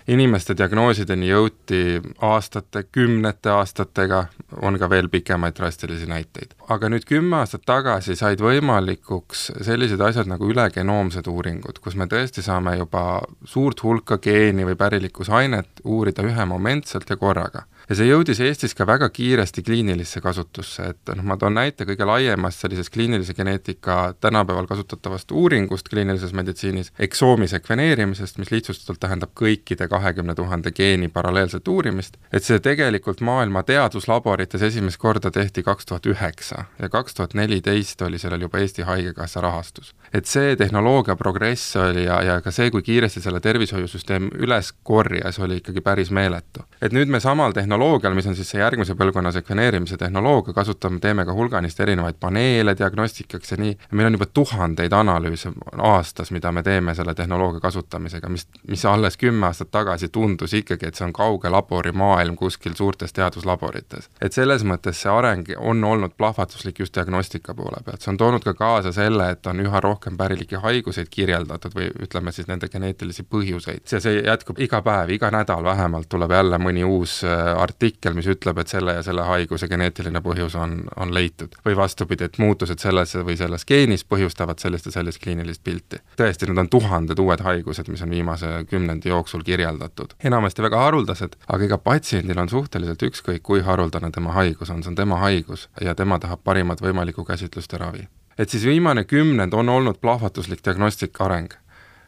inimeste 0.07 0.55
diagnoosideni 0.57 1.29
jõuti 1.29 2.01
aastate, 2.21 2.83
kümnete 2.91 3.49
aastatega, 3.53 4.25
on 4.61 4.77
ka 4.79 4.89
veel 4.89 5.09
pikemaid 5.09 5.55
drastilisi 5.57 6.07
näiteid. 6.09 6.55
aga 6.69 6.89
nüüd 6.89 7.05
kümme 7.07 7.37
aastat 7.37 7.65
tagasi 7.65 8.15
said 8.15 8.41
võimalikuks 8.41 9.51
sellised 9.61 10.01
asjad 10.01 10.27
nagu 10.27 10.49
ülegenoomsed 10.49 11.27
uuringud, 11.27 11.79
kus 11.79 11.95
me 11.95 12.07
tõesti 12.11 12.41
saame 12.41 12.77
juba 12.77 13.21
suurt 13.45 13.83
hulka 13.83 14.17
geeni 14.17 14.65
või 14.65 14.75
pärilikkusainet 14.75 15.83
uurida 15.83 16.23
ühemomentselt 16.23 17.09
ja 17.09 17.17
korraga 17.17 17.65
ja 17.89 17.97
see 17.97 18.07
jõudis 18.07 18.39
Eestis 18.43 18.75
ka 18.77 18.85
väga 18.87 19.09
kiiresti 19.13 19.63
kliinilisse 19.63 20.21
kasutusse, 20.21 20.89
et 20.93 21.11
noh, 21.15 21.23
ma 21.27 21.37
toon 21.39 21.55
näite 21.57 21.85
kõige 21.87 22.05
laiemast 22.07 22.63
sellisest 22.63 22.93
kliinilise 22.93 23.33
geneetika 23.33 24.13
tänapäeval 24.23 24.67
kasutatavast 24.67 25.31
uuringust 25.31 25.89
kliinilises 25.89 26.33
meditsiinis, 26.33 26.91
eksoomi 26.99 27.47
sekveneerimisest, 27.47 28.39
mis 28.39 28.51
lihtsustatult 28.51 29.01
tähendab 29.03 29.33
kõikide 29.39 29.87
kahekümne 29.91 30.35
tuhande 30.35 30.71
geeni 30.71 31.09
paralleelset 31.13 31.67
uurimist, 31.67 32.17
et 32.31 32.43
see 32.43 32.59
tegelikult 32.63 33.21
maailma 33.21 33.63
teaduslaborites 33.67 34.61
esimest 34.61 34.97
korda 35.01 35.31
tehti 35.31 35.63
kaks 35.63 35.85
tuhat 35.85 36.07
üheksa 36.07 36.65
ja 36.79 36.89
kaks 36.89 37.19
tuhat 37.19 37.33
neliteist 37.33 38.01
oli 38.01 38.19
sellel 38.21 38.47
juba 38.47 38.63
Eesti 38.63 38.87
Haigekassa 38.87 39.41
rahastus. 39.41 39.93
et 40.13 40.25
see 40.25 40.55
tehnoloogia 40.55 41.15
progress 41.15 41.75
oli 41.75 42.05
ja, 42.05 42.21
ja 42.21 42.41
ka 42.41 42.51
see, 42.51 42.71
kui 42.71 42.81
kiiresti 42.81 43.21
selle 43.21 43.39
tervishoiusüsteem 43.39 44.29
üles 44.39 44.73
korjas, 44.83 45.39
oli 45.39 45.57
ikkagi 45.57 45.81
päris 45.81 46.11
meeletu. 46.11 46.63
et 46.81 46.93
nüüd 46.93 47.11
me 47.11 47.19
samal 47.19 47.51
tehnoloogial 47.51 47.82
tehnoloogial, 47.83 48.13
mis 48.13 48.27
on 48.27 48.35
siis 48.35 48.49
see 48.53 48.59
järgmise 48.61 48.95
põlvkonna 48.95 49.31
sekveneerimise 49.35 49.97
tehnoloogia, 49.99 50.53
kasutame, 50.53 50.99
teeme 51.03 51.25
ka 51.25 51.33
hulganisti 51.33 51.83
erinevaid 51.83 52.15
paneele 52.19 52.75
diagnostikaks 52.79 53.51
ja 53.51 53.57
nii, 53.59 53.73
meil 53.91 54.07
on 54.07 54.15
juba 54.17 54.27
tuhandeid 54.33 54.93
analüüse 54.95 55.51
aastas, 55.83 56.31
mida 56.31 56.51
me 56.51 56.63
teeme 56.63 56.95
selle 56.95 57.13
tehnoloogia 57.13 57.59
kasutamisega, 57.59 58.29
mis, 58.29 58.47
mis 58.67 58.85
alles 58.85 59.17
kümme 59.19 59.49
aastat 59.49 59.71
tagasi 59.71 60.09
tundus 60.09 60.53
ikkagi, 60.53 60.87
et 60.87 60.95
see 60.95 61.07
on 61.07 61.13
kauge 61.13 61.51
laborimaailm 61.51 62.37
kuskil 62.39 62.75
suurtes 62.77 63.13
teaduslaborites. 63.13 64.09
et 64.21 64.33
selles 64.33 64.63
mõttes 64.63 65.01
see 65.03 65.11
areng 65.11 65.51
on 65.57 65.83
olnud 65.83 66.15
plahvatuslik 66.17 66.79
just 66.79 66.95
diagnostika 66.95 67.53
poole 67.53 67.83
pealt, 67.85 68.01
see 68.01 68.13
on 68.13 68.17
toonud 68.17 68.47
ka 68.47 68.53
kaasa 68.53 68.93
selle, 68.95 69.29
et 69.35 69.47
on 69.47 69.59
üha 69.59 69.83
rohkem 69.83 70.17
pärilikke 70.17 70.63
haiguseid 70.63 71.11
kirjeldatud 71.11 71.75
või 71.75 71.91
ütleme 72.07 72.31
siis 72.31 72.47
nende 72.47 72.71
geneetilisi 72.71 73.27
põhjuseid. 73.27 73.83
ja 73.91 73.99
see 73.99 74.23
jätkub 74.23 74.59
iga 74.59 74.81
päev, 74.81 75.11
iga 75.11 75.31
nädal 75.31 75.63
vähemalt 75.63 76.09
tuleb 76.09 76.31
jälle 76.31 76.57
mõni 76.57 76.87
uus 76.87 77.19
äh, 77.27 77.53
artikkel, 77.63 78.13
mis 78.17 78.27
ütleb, 78.29 78.59
et 78.61 78.71
selle 78.71 78.95
ja 78.97 79.03
selle 79.05 79.25
haiguse 79.27 79.67
geneetiline 79.71 80.21
põhjus 80.23 80.55
on, 80.59 80.75
on 80.95 81.13
leitud. 81.13 81.55
või 81.65 81.75
vastupidi, 81.77 82.27
et 82.27 82.37
muutused 82.41 82.79
selles 82.79 83.15
või 83.15 83.37
selles 83.39 83.65
geenis 83.65 84.03
põhjustavad 84.03 84.59
sellist 84.59 84.89
ja 84.89 84.95
sellist 84.97 85.21
kliinilist 85.23 85.63
pilti. 85.63 85.99
tõesti, 86.19 86.49
need 86.49 86.63
on 86.63 86.69
tuhanded 86.69 87.19
uued 87.19 87.43
haigused, 87.45 87.89
mis 87.91 88.01
on 88.01 88.09
viimase 88.09 88.51
kümnendi 88.69 89.09
jooksul 89.09 89.43
kirjeldatud. 89.43 90.15
enamasti 90.23 90.65
väga 90.65 90.79
haruldased, 90.85 91.37
aga 91.47 91.69
iga 91.69 91.77
patsiendil 91.77 92.39
on 92.39 92.49
suhteliselt 92.49 93.03
ükskõik, 93.09 93.41
kui 93.43 93.61
haruldane 93.61 94.11
tema 94.11 94.33
haigus 94.33 94.69
on, 94.69 94.83
see 94.83 94.93
on 94.93 94.99
tema 94.99 95.21
haigus 95.23 95.69
ja 95.81 95.95
tema 95.95 96.19
tahab 96.19 96.43
parimat 96.43 96.81
võimalikku 96.81 97.25
käsitlust 97.25 97.73
ja 97.73 97.83
ravi. 97.85 98.07
et 98.37 98.49
siis 98.49 98.65
viimane 98.65 99.03
kümnend 99.03 99.53
on 99.53 99.69
olnud 99.69 100.01
plahvatuslik 100.01 100.65
diagnostika 100.65 101.25
areng. 101.25 101.53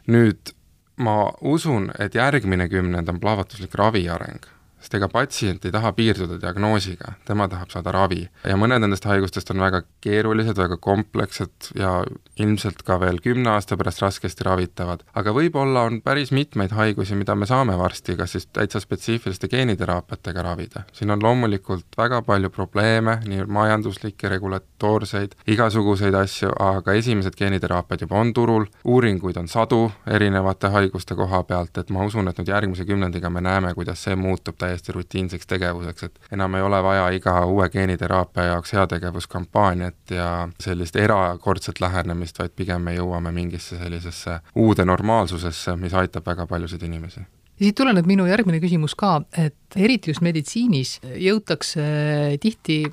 nüüd 0.08 0.56
ma 0.98 1.32
usun, 1.42 1.92
et 2.00 2.16
järgmine 2.16 2.70
kümnend 2.70 3.10
on 3.10 3.20
plahvatuslik 3.20 3.76
ravi 3.76 4.10
areng 4.10 4.55
sest 4.86 5.00
ega 5.00 5.10
patsient 5.10 5.66
ei 5.66 5.74
taha 5.74 5.92
piirduda 5.98 6.38
diagnoosiga, 6.42 7.16
tema 7.26 7.48
tahab 7.50 7.72
saada 7.74 7.92
ravi. 7.96 8.28
ja 8.46 8.58
mõned 8.58 8.84
nendest 8.84 9.06
haigustest 9.10 9.50
on 9.52 9.64
väga 9.64 9.82
keerulised, 10.06 10.58
väga 10.58 10.78
komplekssed 10.78 11.72
ja 11.80 12.04
ilmselt 12.38 12.84
ka 12.86 13.00
veel 13.02 13.18
kümne 13.24 13.50
aasta 13.56 13.78
pärast 13.78 14.04
raskesti 14.04 14.46
ravitavad. 14.46 15.02
aga 15.16 15.34
võib-olla 15.34 15.88
on 15.90 16.02
päris 16.06 16.32
mitmeid 16.32 16.76
haigusi, 16.78 17.16
mida 17.16 17.36
me 17.36 17.50
saame 17.50 17.78
varsti 17.78 18.16
kas 18.16 18.36
siis 18.36 18.46
täitsa 18.48 18.80
spetsiifiliste 18.80 19.48
geeniteraapiatega 19.48 20.42
ravida. 20.42 20.84
siin 20.94 21.12
on 21.12 21.24
loomulikult 21.24 21.98
väga 21.98 22.22
palju 22.22 22.50
probleeme, 22.50 23.20
nii 23.26 23.46
majanduslikke, 23.46 24.30
regulatoorseid, 24.30 25.36
igasuguseid 25.48 26.14
asju, 26.14 26.52
aga 26.60 26.94
esimesed 26.94 27.34
geeniteraapiad 27.38 28.06
juba 28.06 28.22
on 28.22 28.34
turul, 28.34 28.66
uuringuid 28.84 29.38
on 29.38 29.48
sadu 29.48 29.92
erinevate 30.06 30.70
haiguste 30.70 31.16
koha 31.16 31.44
pealt, 31.44 31.78
et 31.78 31.90
ma 31.90 32.06
usun, 32.06 32.28
et 32.28 32.38
nüüd 32.38 32.54
järgmise 32.54 32.86
kümnendiga 32.86 33.30
me 33.30 33.42
näeme, 33.42 33.74
kuidas 33.74 34.04
see 34.04 34.16
muutub 34.16 34.58
täiesti 34.58 34.75
täiesti 34.76 34.92
rutiinseks 34.92 35.48
tegevuseks, 35.48 36.04
et 36.04 36.20
enam 36.36 36.56
ei 36.56 36.62
ole 36.62 36.82
vaja 36.84 37.08
iga 37.16 37.38
uue 37.46 37.70
geeniteraapia 37.70 38.50
jaoks 38.52 38.74
heategevuskampaaniat 38.74 40.12
ja 40.12 40.50
sellist 40.60 40.96
erakordset 40.96 41.80
lähenemist, 41.80 42.40
vaid 42.40 42.52
pigem 42.56 42.82
me 42.82 42.96
jõuame 42.98 43.32
mingisse 43.32 43.80
sellisesse 43.80 44.40
uude 44.56 44.86
normaalsusesse, 44.86 45.76
mis 45.80 45.94
aitab 45.94 46.28
väga 46.28 46.48
paljusid 46.48 46.84
inimesi. 46.84 47.24
Ja 47.56 47.64
siit 47.70 47.78
tuleneb 47.80 48.06
minu 48.06 48.26
järgmine 48.28 48.60
küsimus 48.60 48.98
ka, 49.00 49.22
et 49.38 49.80
eriti 49.80 50.12
just 50.12 50.22
meditsiinis 50.26 50.98
jõutakse 51.16 51.86
tihti 52.44 52.84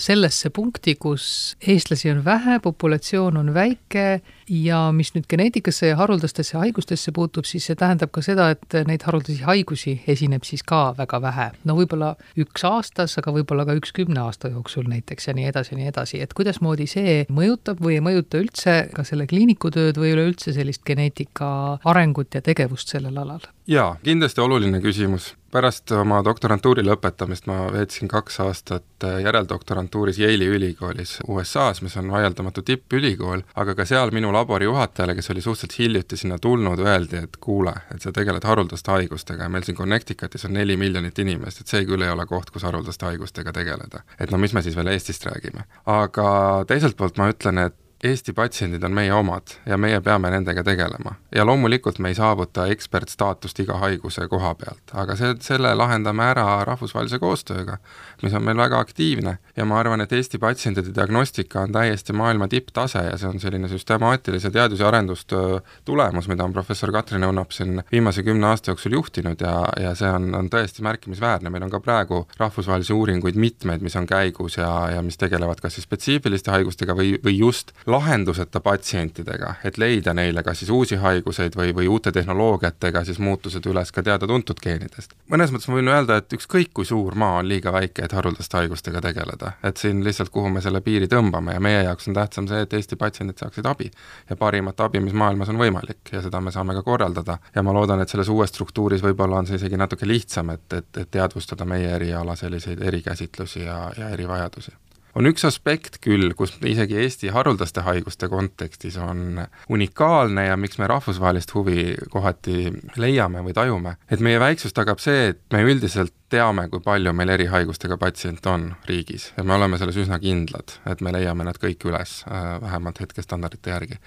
sellesse 0.00 0.50
punkti, 0.50 0.94
kus 1.00 1.56
eestlasi 1.60 2.10
on 2.10 2.24
vähe, 2.24 2.58
populatsioon 2.62 3.36
on 3.40 3.52
väike 3.54 4.20
ja 4.50 4.80
mis 4.94 5.12
nüüd 5.14 5.28
geneetikasse 5.30 5.92
ja 5.92 5.96
haruldastesse 6.00 6.58
haigustesse 6.58 7.12
puutub, 7.14 7.46
siis 7.46 7.68
see 7.68 7.78
tähendab 7.78 8.10
ka 8.14 8.22
seda, 8.24 8.50
et 8.54 8.76
neid 8.88 9.04
haruldasi 9.06 9.44
haigusi 9.46 9.96
esineb 10.10 10.46
siis 10.48 10.64
ka 10.66 10.94
väga 10.98 11.20
vähe. 11.22 11.48
no 11.64 11.76
võib-olla 11.78 12.14
üks 12.40 12.64
aastas, 12.66 13.16
aga 13.20 13.34
võib-olla 13.34 13.66
ka 13.68 13.76
üks 13.78 13.94
kümne 13.96 14.22
aasta 14.24 14.50
jooksul 14.50 14.88
näiteks 14.90 15.30
ja 15.30 15.36
nii 15.36 15.48
edasi 15.52 15.74
ja 15.74 15.80
nii 15.80 15.90
edasi, 15.92 16.22
et 16.24 16.34
kuidasmoodi 16.34 16.88
see 16.90 17.16
mõjutab 17.30 17.82
või 17.84 17.98
ei 17.98 18.04
mõjuta 18.04 18.42
üldse 18.42 18.76
ka 18.94 19.04
selle 19.06 19.28
kliiniku 19.30 19.70
tööd 19.74 20.00
või 20.00 20.14
üleüldse 20.16 20.54
sellist 20.56 20.84
geneetika 20.86 21.78
arengut 21.84 22.34
ja 22.34 22.42
tegevust 22.42 22.90
sellel 22.90 23.18
alal? 23.22 23.44
jaa, 23.70 23.94
kindlasti 24.02 24.42
oluline 24.42 24.82
küsimus 24.82 25.34
pärast 25.50 25.90
oma 25.96 26.20
doktorantuuri 26.24 26.84
lõpetamist 26.86 27.48
ma 27.50 27.64
veetsin 27.72 28.08
kaks 28.10 28.40
aastat 28.44 29.06
äh, 29.06 29.18
järeldoktorantuuris 29.24 30.20
Yale'i 30.22 30.48
ülikoolis 30.56 31.18
USA-s, 31.28 31.82
mis 31.82 31.96
on 32.00 32.10
vaieldamatu 32.12 32.62
tippülikool, 32.66 33.42
aga 33.54 33.74
ka 33.74 33.86
seal 33.88 34.14
minu 34.14 34.32
labori 34.34 34.68
juhatajale, 34.68 35.16
kes 35.18 35.30
oli 35.34 35.44
suhteliselt 35.44 35.78
hiljuti 35.78 36.16
sinna 36.16 36.38
tulnud, 36.38 36.82
öeldi, 36.86 37.24
et 37.24 37.36
kuule, 37.40 37.74
et 37.94 38.02
sa 38.02 38.12
tegeled 38.14 38.46
haruldaste 38.46 38.94
haigustega 38.94 39.46
ja 39.46 39.52
meil 39.52 39.66
siin 39.66 39.78
Connecticutis 39.78 40.46
on 40.48 40.56
neli 40.58 40.76
miljonit 40.80 41.18
inimest, 41.18 41.60
et 41.60 41.74
see 41.74 41.84
küll 41.88 42.06
ei 42.06 42.14
ole 42.14 42.26
koht, 42.30 42.50
kus 42.54 42.66
haruldaste 42.68 43.10
haigustega 43.10 43.52
tegeleda. 43.52 44.04
et 44.18 44.30
no 44.30 44.38
mis 44.38 44.54
me 44.54 44.62
siis 44.62 44.76
veel 44.76 44.94
Eestist 44.94 45.26
räägime. 45.26 45.66
aga 45.86 46.30
teiselt 46.66 46.96
poolt 46.96 47.18
ma 47.18 47.30
ütlen, 47.32 47.58
et 47.66 47.76
Eesti 48.04 48.32
patsiendid 48.32 48.84
on 48.84 48.94
meie 48.96 49.12
omad 49.12 49.52
ja 49.68 49.76
meie 49.76 50.00
peame 50.00 50.30
nendega 50.32 50.62
tegelema. 50.64 51.12
ja 51.34 51.44
loomulikult 51.46 51.98
me 51.98 52.08
ei 52.08 52.14
saavuta 52.14 52.64
ekspertstaatust 52.72 53.58
iga 53.60 53.76
haiguse 53.76 54.24
koha 54.28 54.54
pealt, 54.54 54.92
aga 54.96 55.16
see, 55.16 55.34
selle 55.44 55.74
lahendame 55.76 56.24
ära 56.24 56.64
rahvusvahelise 56.64 57.18
koostööga, 57.20 57.76
mis 58.22 58.32
on 58.34 58.44
meil 58.44 58.56
väga 58.56 58.78
aktiivne 58.80 59.34
ja 59.56 59.66
ma 59.68 59.78
arvan, 59.82 60.00
et 60.00 60.12
Eesti 60.16 60.40
patsientide 60.40 60.94
diagnostika 60.96 61.60
on 61.60 61.76
täiesti 61.76 62.16
maailma 62.16 62.48
tipptase 62.48 63.02
ja 63.04 63.18
see 63.20 63.28
on 63.28 63.40
selline 63.40 63.68
süstemaatilise 63.68 64.50
teadus- 64.50 64.80
ja 64.80 64.88
arendustöö 64.88 65.60
tulemus, 65.84 66.28
mida 66.28 66.44
on 66.44 66.56
professor 66.56 66.92
Katrin 66.92 67.28
Õunap 67.28 67.52
siin 67.52 67.82
viimase 67.92 68.24
kümne 68.24 68.46
aasta 68.46 68.72
jooksul 68.72 68.96
juhtinud 68.96 69.44
ja, 69.44 69.52
ja 69.80 69.92
see 69.94 70.08
on, 70.08 70.32
on 70.34 70.48
tõesti 70.48 70.80
märkimisväärne, 70.88 71.52
meil 71.52 71.68
on 71.68 71.76
ka 71.76 71.82
praegu 71.84 72.24
rahvusvahelisi 72.40 72.96
uuringuid 72.96 73.36
mitmeid, 73.36 73.84
mis 73.84 73.96
on 74.00 74.08
käigus 74.08 74.56
ja, 74.56 74.72
ja 74.96 75.04
mis 75.04 75.20
tegelevad 75.20 75.60
kas 75.60 75.76
siis 75.76 75.84
spetsiifiliste 75.84 76.50
haigustega 76.56 76.96
või, 76.96 77.14
või 77.20 77.36
just 77.44 77.76
lahenduseta 77.90 78.60
patsientidega, 78.60 79.54
et 79.64 79.78
leida 79.78 80.14
neile 80.14 80.42
kas 80.42 80.62
siis 80.62 80.70
uusi 80.70 80.96
haiguseid 81.00 81.56
või, 81.56 81.74
või 81.76 81.88
uute 81.88 82.12
tehnoloogiatega 82.12 83.04
siis 83.04 83.18
muutused 83.18 83.66
üles 83.66 83.92
ka 83.92 84.02
teada-tuntud 84.02 84.60
geenidest. 84.62 85.14
mõnes 85.32 85.52
mõttes 85.52 85.68
ma 85.68 85.78
võin 85.78 85.92
öelda, 85.92 86.16
et 86.20 86.32
ükskõik 86.36 86.72
kui 86.74 86.84
suur 86.84 87.14
maa 87.14 87.38
on 87.40 87.48
liiga 87.48 87.72
väike, 87.72 88.04
et 88.04 88.12
haruldaste 88.16 88.56
haigustega 88.56 89.00
tegeleda, 89.04 89.52
et 89.62 89.76
siin 89.76 90.04
lihtsalt, 90.04 90.30
kuhu 90.34 90.50
me 90.50 90.60
selle 90.60 90.80
piiri 90.80 91.08
tõmbame 91.10 91.54
ja 91.56 91.60
meie 91.60 91.82
jaoks 91.84 92.08
on 92.08 92.18
tähtsam 92.18 92.48
see, 92.48 92.62
et 92.66 92.76
Eesti 92.78 92.96
patsiendid 92.96 93.38
saaksid 93.38 93.66
abi. 93.66 93.90
ja 94.30 94.36
parimat 94.36 94.80
abi, 94.80 95.00
mis 95.00 95.16
maailmas 95.16 95.48
on 95.48 95.58
võimalik 95.58 96.12
ja 96.12 96.22
seda 96.22 96.40
me 96.40 96.50
saame 96.50 96.74
ka 96.74 96.82
korraldada 96.82 97.38
ja 97.54 97.62
ma 97.62 97.72
loodan, 97.72 98.00
et 98.00 98.08
selles 98.08 98.28
uues 98.28 98.50
struktuuris 98.50 99.02
võib-olla 99.02 99.42
on 99.42 99.46
see 99.46 99.60
isegi 99.60 99.76
natuke 99.76 100.06
lihtsam, 100.06 100.50
et, 100.50 100.72
et, 100.72 100.92
et 100.96 101.10
teadvustada 101.10 101.64
meie 101.64 101.90
eriala 101.94 102.36
selliseid 102.36 102.82
erikäsitlusi 102.82 103.64
ja, 103.64 103.90
ja 103.98 104.08
erivajadusi 104.08 104.79
on 105.14 105.28
üks 105.30 105.44
aspekt 105.48 105.98
küll, 106.04 106.32
kus 106.38 106.54
isegi 106.66 106.98
Eesti 107.02 107.32
haruldaste 107.34 107.84
haiguste 107.86 108.28
kontekstis 108.30 108.98
on 109.00 109.42
unikaalne 109.72 110.46
ja 110.46 110.56
miks 110.60 110.78
me 110.78 110.88
rahvusvahelist 110.90 111.54
huvi 111.54 111.94
kohati 112.10 112.70
leiame 113.00 113.44
või 113.46 113.56
tajume, 113.56 113.96
et 114.10 114.22
meie 114.24 114.40
väiksus 114.40 114.74
tagab 114.76 115.02
see, 115.02 115.30
et 115.34 115.42
me 115.54 115.62
üldiselt 115.66 116.14
teame, 116.30 116.68
kui 116.70 116.82
palju 116.84 117.12
meil 117.16 117.32
erihaigustega 117.34 117.98
patsiente 117.98 118.50
on 118.50 118.68
riigis 118.88 119.30
ja 119.36 119.44
me 119.44 119.56
oleme 119.56 119.80
selles 119.80 119.98
üsna 119.98 120.20
kindlad, 120.22 120.76
et 120.90 121.02
me 121.02 121.12
leiame 121.14 121.46
nad 121.46 121.58
kõik 121.58 121.88
üles, 121.90 122.20
äh, 122.30 122.52
vähemalt 122.62 123.00
hetkestandardite 123.02 123.74
järgi. 123.74 123.98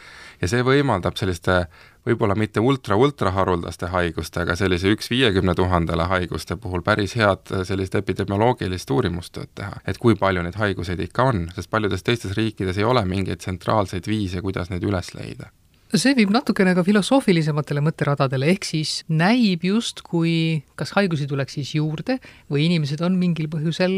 ja 0.41 0.47
see 0.47 0.63
võimaldab 0.63 1.19
selliste 1.19 1.65
võib-olla 2.07 2.35
mitte 2.35 2.59
ultra-ultra 2.59 3.31
haruldaste 3.31 3.89
haigustega, 3.93 4.55
sellise 4.59 4.91
üks 4.93 5.09
viiekümne 5.11 5.55
tuhandele 5.55 6.07
haiguste 6.11 6.57
puhul 6.59 6.83
päris 6.85 7.15
head 7.19 7.53
sellist 7.63 7.95
epidemioloogilist 7.95 8.91
uurimustööd 8.91 9.51
teha. 9.55 9.81
et 9.87 9.97
kui 9.97 10.15
palju 10.15 10.43
neid 10.43 10.59
haiguseid 10.59 10.99
ikka 10.99 11.23
on, 11.31 11.49
sest 11.55 11.69
paljudes 11.69 12.03
teistes 12.03 12.37
riikides 12.37 12.77
ei 12.77 12.83
ole 12.83 13.05
mingeid 13.05 13.43
tsentraalseid 13.43 14.07
viise, 14.07 14.41
kuidas 14.41 14.69
neid 14.69 14.83
üles 14.83 15.13
leida 15.15 15.51
see 16.01 16.15
viib 16.17 16.31
natukene 16.33 16.73
ka 16.77 16.83
filosoofilisematele 16.85 17.83
mõtteradadele, 17.85 18.49
ehk 18.53 18.65
siis 18.67 18.93
näib 19.11 19.65
justkui, 19.67 20.63
kas 20.79 20.93
haigusi 20.97 21.27
tuleks 21.29 21.57
siis 21.57 21.73
juurde 21.77 22.17
või 22.51 22.65
inimesed 22.67 23.03
on 23.05 23.17
mingil 23.19 23.49
põhjusel 23.51 23.93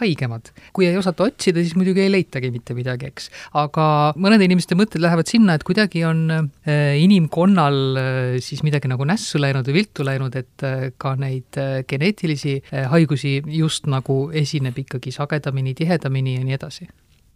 haigemad. 0.00 0.52
kui 0.72 0.88
ei 0.88 0.96
osata 0.98 1.26
otsida, 1.28 1.62
siis 1.64 1.76
muidugi 1.78 2.04
ei 2.04 2.12
leitagi 2.12 2.52
mitte 2.54 2.76
midagi, 2.76 3.08
eks. 3.12 3.30
aga 3.58 3.88
mõnede 4.16 4.48
inimeste 4.48 4.76
mõtted 4.78 5.02
lähevad 5.02 5.30
sinna, 5.30 5.56
et 5.56 5.66
kuidagi 5.66 6.04
on 6.08 6.24
äh, 6.34 6.98
inimkonnal 7.00 7.80
äh, 7.96 8.38
siis 8.44 8.62
midagi 8.66 8.90
nagu 8.90 9.08
nässu 9.08 9.40
läinud 9.40 9.68
või 9.68 9.80
viltu 9.80 10.06
läinud, 10.06 10.36
et 10.38 10.66
äh, 10.66 10.88
ka 10.98 11.16
neid 11.18 11.56
geneetilisi 11.88 12.58
haigusi 12.92 13.38
just 13.58 13.88
nagu 13.90 14.28
esineb 14.36 14.78
ikkagi 14.84 15.12
sagedamini, 15.14 15.74
tihedamini 15.78 16.38
ja 16.38 16.46
nii 16.46 16.58
edasi 16.58 16.88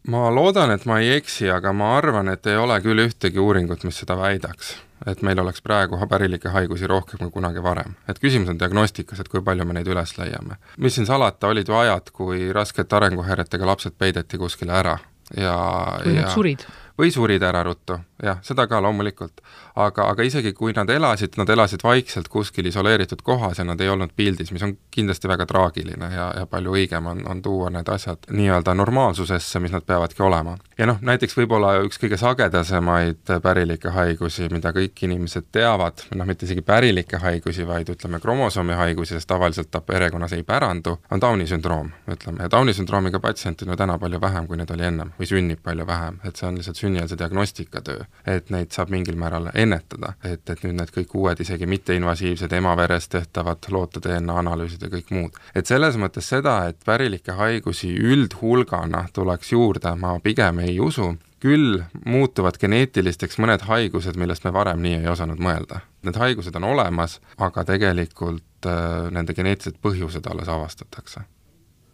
ma 0.08 0.30
loodan, 0.34 0.70
et 0.70 0.86
ma 0.86 0.98
ei 1.00 1.12
eksi, 1.16 1.50
aga 1.50 1.72
ma 1.72 1.96
arvan, 1.96 2.28
et 2.32 2.46
ei 2.46 2.56
ole 2.56 2.78
küll 2.82 3.04
ühtegi 3.04 3.38
uuringut, 3.38 3.84
mis 3.84 4.02
seda 4.02 4.16
väidaks. 4.18 4.76
et 5.06 5.22
meil 5.26 5.38
oleks 5.42 5.58
praegu 5.62 5.98
pärilikke 6.06 6.48
haigusi 6.48 6.86
rohkem 6.86 7.18
kui 7.18 7.30
kunagi 7.30 7.62
varem. 7.62 7.94
et 8.08 8.18
küsimus 8.18 8.48
on 8.48 8.58
diagnostikas, 8.58 9.20
et 9.20 9.28
kui 9.28 9.42
palju 9.42 9.64
me 9.64 9.74
neid 9.74 9.86
üles 9.86 10.18
leiame. 10.18 10.56
mis 10.78 10.94
siin 10.94 11.06
salata, 11.06 11.48
olid 11.48 11.68
ju 11.68 11.74
ajad, 11.74 12.10
kui 12.12 12.52
raskete 12.52 12.96
arenguhäiretega 12.96 13.66
lapsed 13.66 13.98
peideti 13.98 14.38
kuskile 14.38 14.72
ära 14.72 14.98
ja 15.36 15.56
kui 16.02 16.14
ja, 16.14 16.22
nad 16.22 16.30
surid 16.30 16.66
või 16.98 17.10
surid 17.12 17.42
ära 17.42 17.62
ruttu, 17.64 17.96
jah, 18.22 18.38
seda 18.42 18.66
ka 18.66 18.80
loomulikult. 18.82 19.40
aga, 19.76 20.04
aga 20.12 20.22
isegi 20.22 20.52
kui 20.52 20.72
nad 20.76 20.90
elasid, 20.90 21.38
nad 21.40 21.48
elasid 21.48 21.80
vaikselt 21.84 22.28
kuskil 22.28 22.66
isoleeritud 22.68 23.22
kohas 23.24 23.58
ja 23.58 23.64
nad 23.64 23.80
ei 23.80 23.88
olnud 23.88 24.10
pildis, 24.16 24.52
mis 24.52 24.62
on 24.62 24.76
kindlasti 24.90 25.28
väga 25.28 25.46
traagiline 25.48 26.10
ja, 26.12 26.26
ja 26.36 26.46
palju 26.46 26.74
õigem 26.76 27.06
on, 27.08 27.22
on 27.26 27.40
tuua 27.42 27.70
need 27.72 27.88
asjad 27.88 28.28
nii-öelda 28.30 28.74
normaalsusesse, 28.76 29.60
mis 29.64 29.72
nad 29.72 29.86
peavadki 29.88 30.22
olema. 30.22 30.58
ja 30.78 30.86
noh, 30.86 31.00
näiteks 31.00 31.36
võib-olla 31.36 31.72
üks 31.86 32.00
kõige 32.02 32.18
sagedasemaid 32.20 33.32
pärilikke 33.42 33.94
haigusi, 33.96 34.48
mida 34.52 34.74
kõik 34.76 35.04
inimesed 35.08 35.48
teavad, 35.52 36.04
noh 36.14 36.28
mitte 36.28 36.46
isegi 36.46 36.62
pärilikke 36.62 37.22
haigusi, 37.22 37.66
vaid 37.66 37.88
ütleme, 37.96 38.20
kromosoomi 38.20 38.76
haigusi, 38.76 39.16
sest 39.16 39.30
tavaliselt 39.32 39.70
ta 39.72 39.80
perekonnas 39.80 40.36
ei 40.36 40.44
pärandu, 40.44 40.98
on 41.10 41.20
Downi 41.20 41.48
sündroom, 41.48 41.90
ütleme, 42.12 42.44
ja 42.44 42.52
Downi 42.52 42.76
sündroomiga 42.76 43.20
patsiente 43.24 43.64
on 43.64 43.72
ju 43.72 43.80
täna 43.80 43.98
palju 43.98 44.20
vähem, 44.20 44.46
kui 44.46 44.60
neid 44.60 44.70
oli 44.74 44.88
ennem 44.90 45.16
või 45.18 45.32
sünnib 45.32 45.64
palju 45.64 45.86
vähem, 45.88 46.20
et 46.28 46.36
see 46.36 46.48
on 46.48 46.60
lihtsalt 46.60 46.81
sünnieelse 46.82 47.18
diagnostikatöö. 47.18 48.04
et 48.26 48.50
neid 48.50 48.70
saab 48.74 48.92
mingil 48.94 49.16
määral 49.18 49.48
ennetada, 49.54 50.14
et, 50.24 50.44
et 50.50 50.62
nüüd 50.64 50.78
need 50.78 50.92
kõik 50.94 51.16
uued, 51.18 51.40
isegi 51.44 51.66
mitteinvasiivsed 51.70 52.52
emaveres 52.58 53.08
tehtavad 53.12 53.68
loote 53.70 54.02
DNA 54.04 54.38
analüüsid 54.44 54.86
ja 54.86 54.92
kõik 54.92 55.10
muud. 55.14 55.42
et 55.54 55.66
selles 55.66 55.98
mõttes 56.00 56.28
seda, 56.34 56.56
et 56.68 56.80
pärilikke 56.86 57.36
haigusi 57.38 57.92
üldhulgana 58.14 59.06
tuleks 59.12 59.52
juurde, 59.52 59.94
ma 59.96 60.18
pigem 60.22 60.62
ei 60.66 60.80
usu, 60.80 61.14
küll 61.42 61.82
muutuvad 62.06 62.58
geneetilisteks 62.62 63.38
mõned 63.42 63.66
haigused, 63.66 64.18
millest 64.18 64.44
me 64.46 64.52
varem 64.54 64.82
nii 64.82 65.00
ei 65.00 65.08
osanud 65.10 65.42
mõelda. 65.42 65.82
Need 66.06 66.18
haigused 66.18 66.54
on 66.58 66.68
olemas, 66.70 67.18
aga 67.38 67.64
tegelikult 67.66 68.70
äh, 68.70 69.10
nende 69.10 69.34
geneetilised 69.34 69.80
põhjused 69.82 70.26
alles 70.30 70.50
avastatakse 70.50 71.26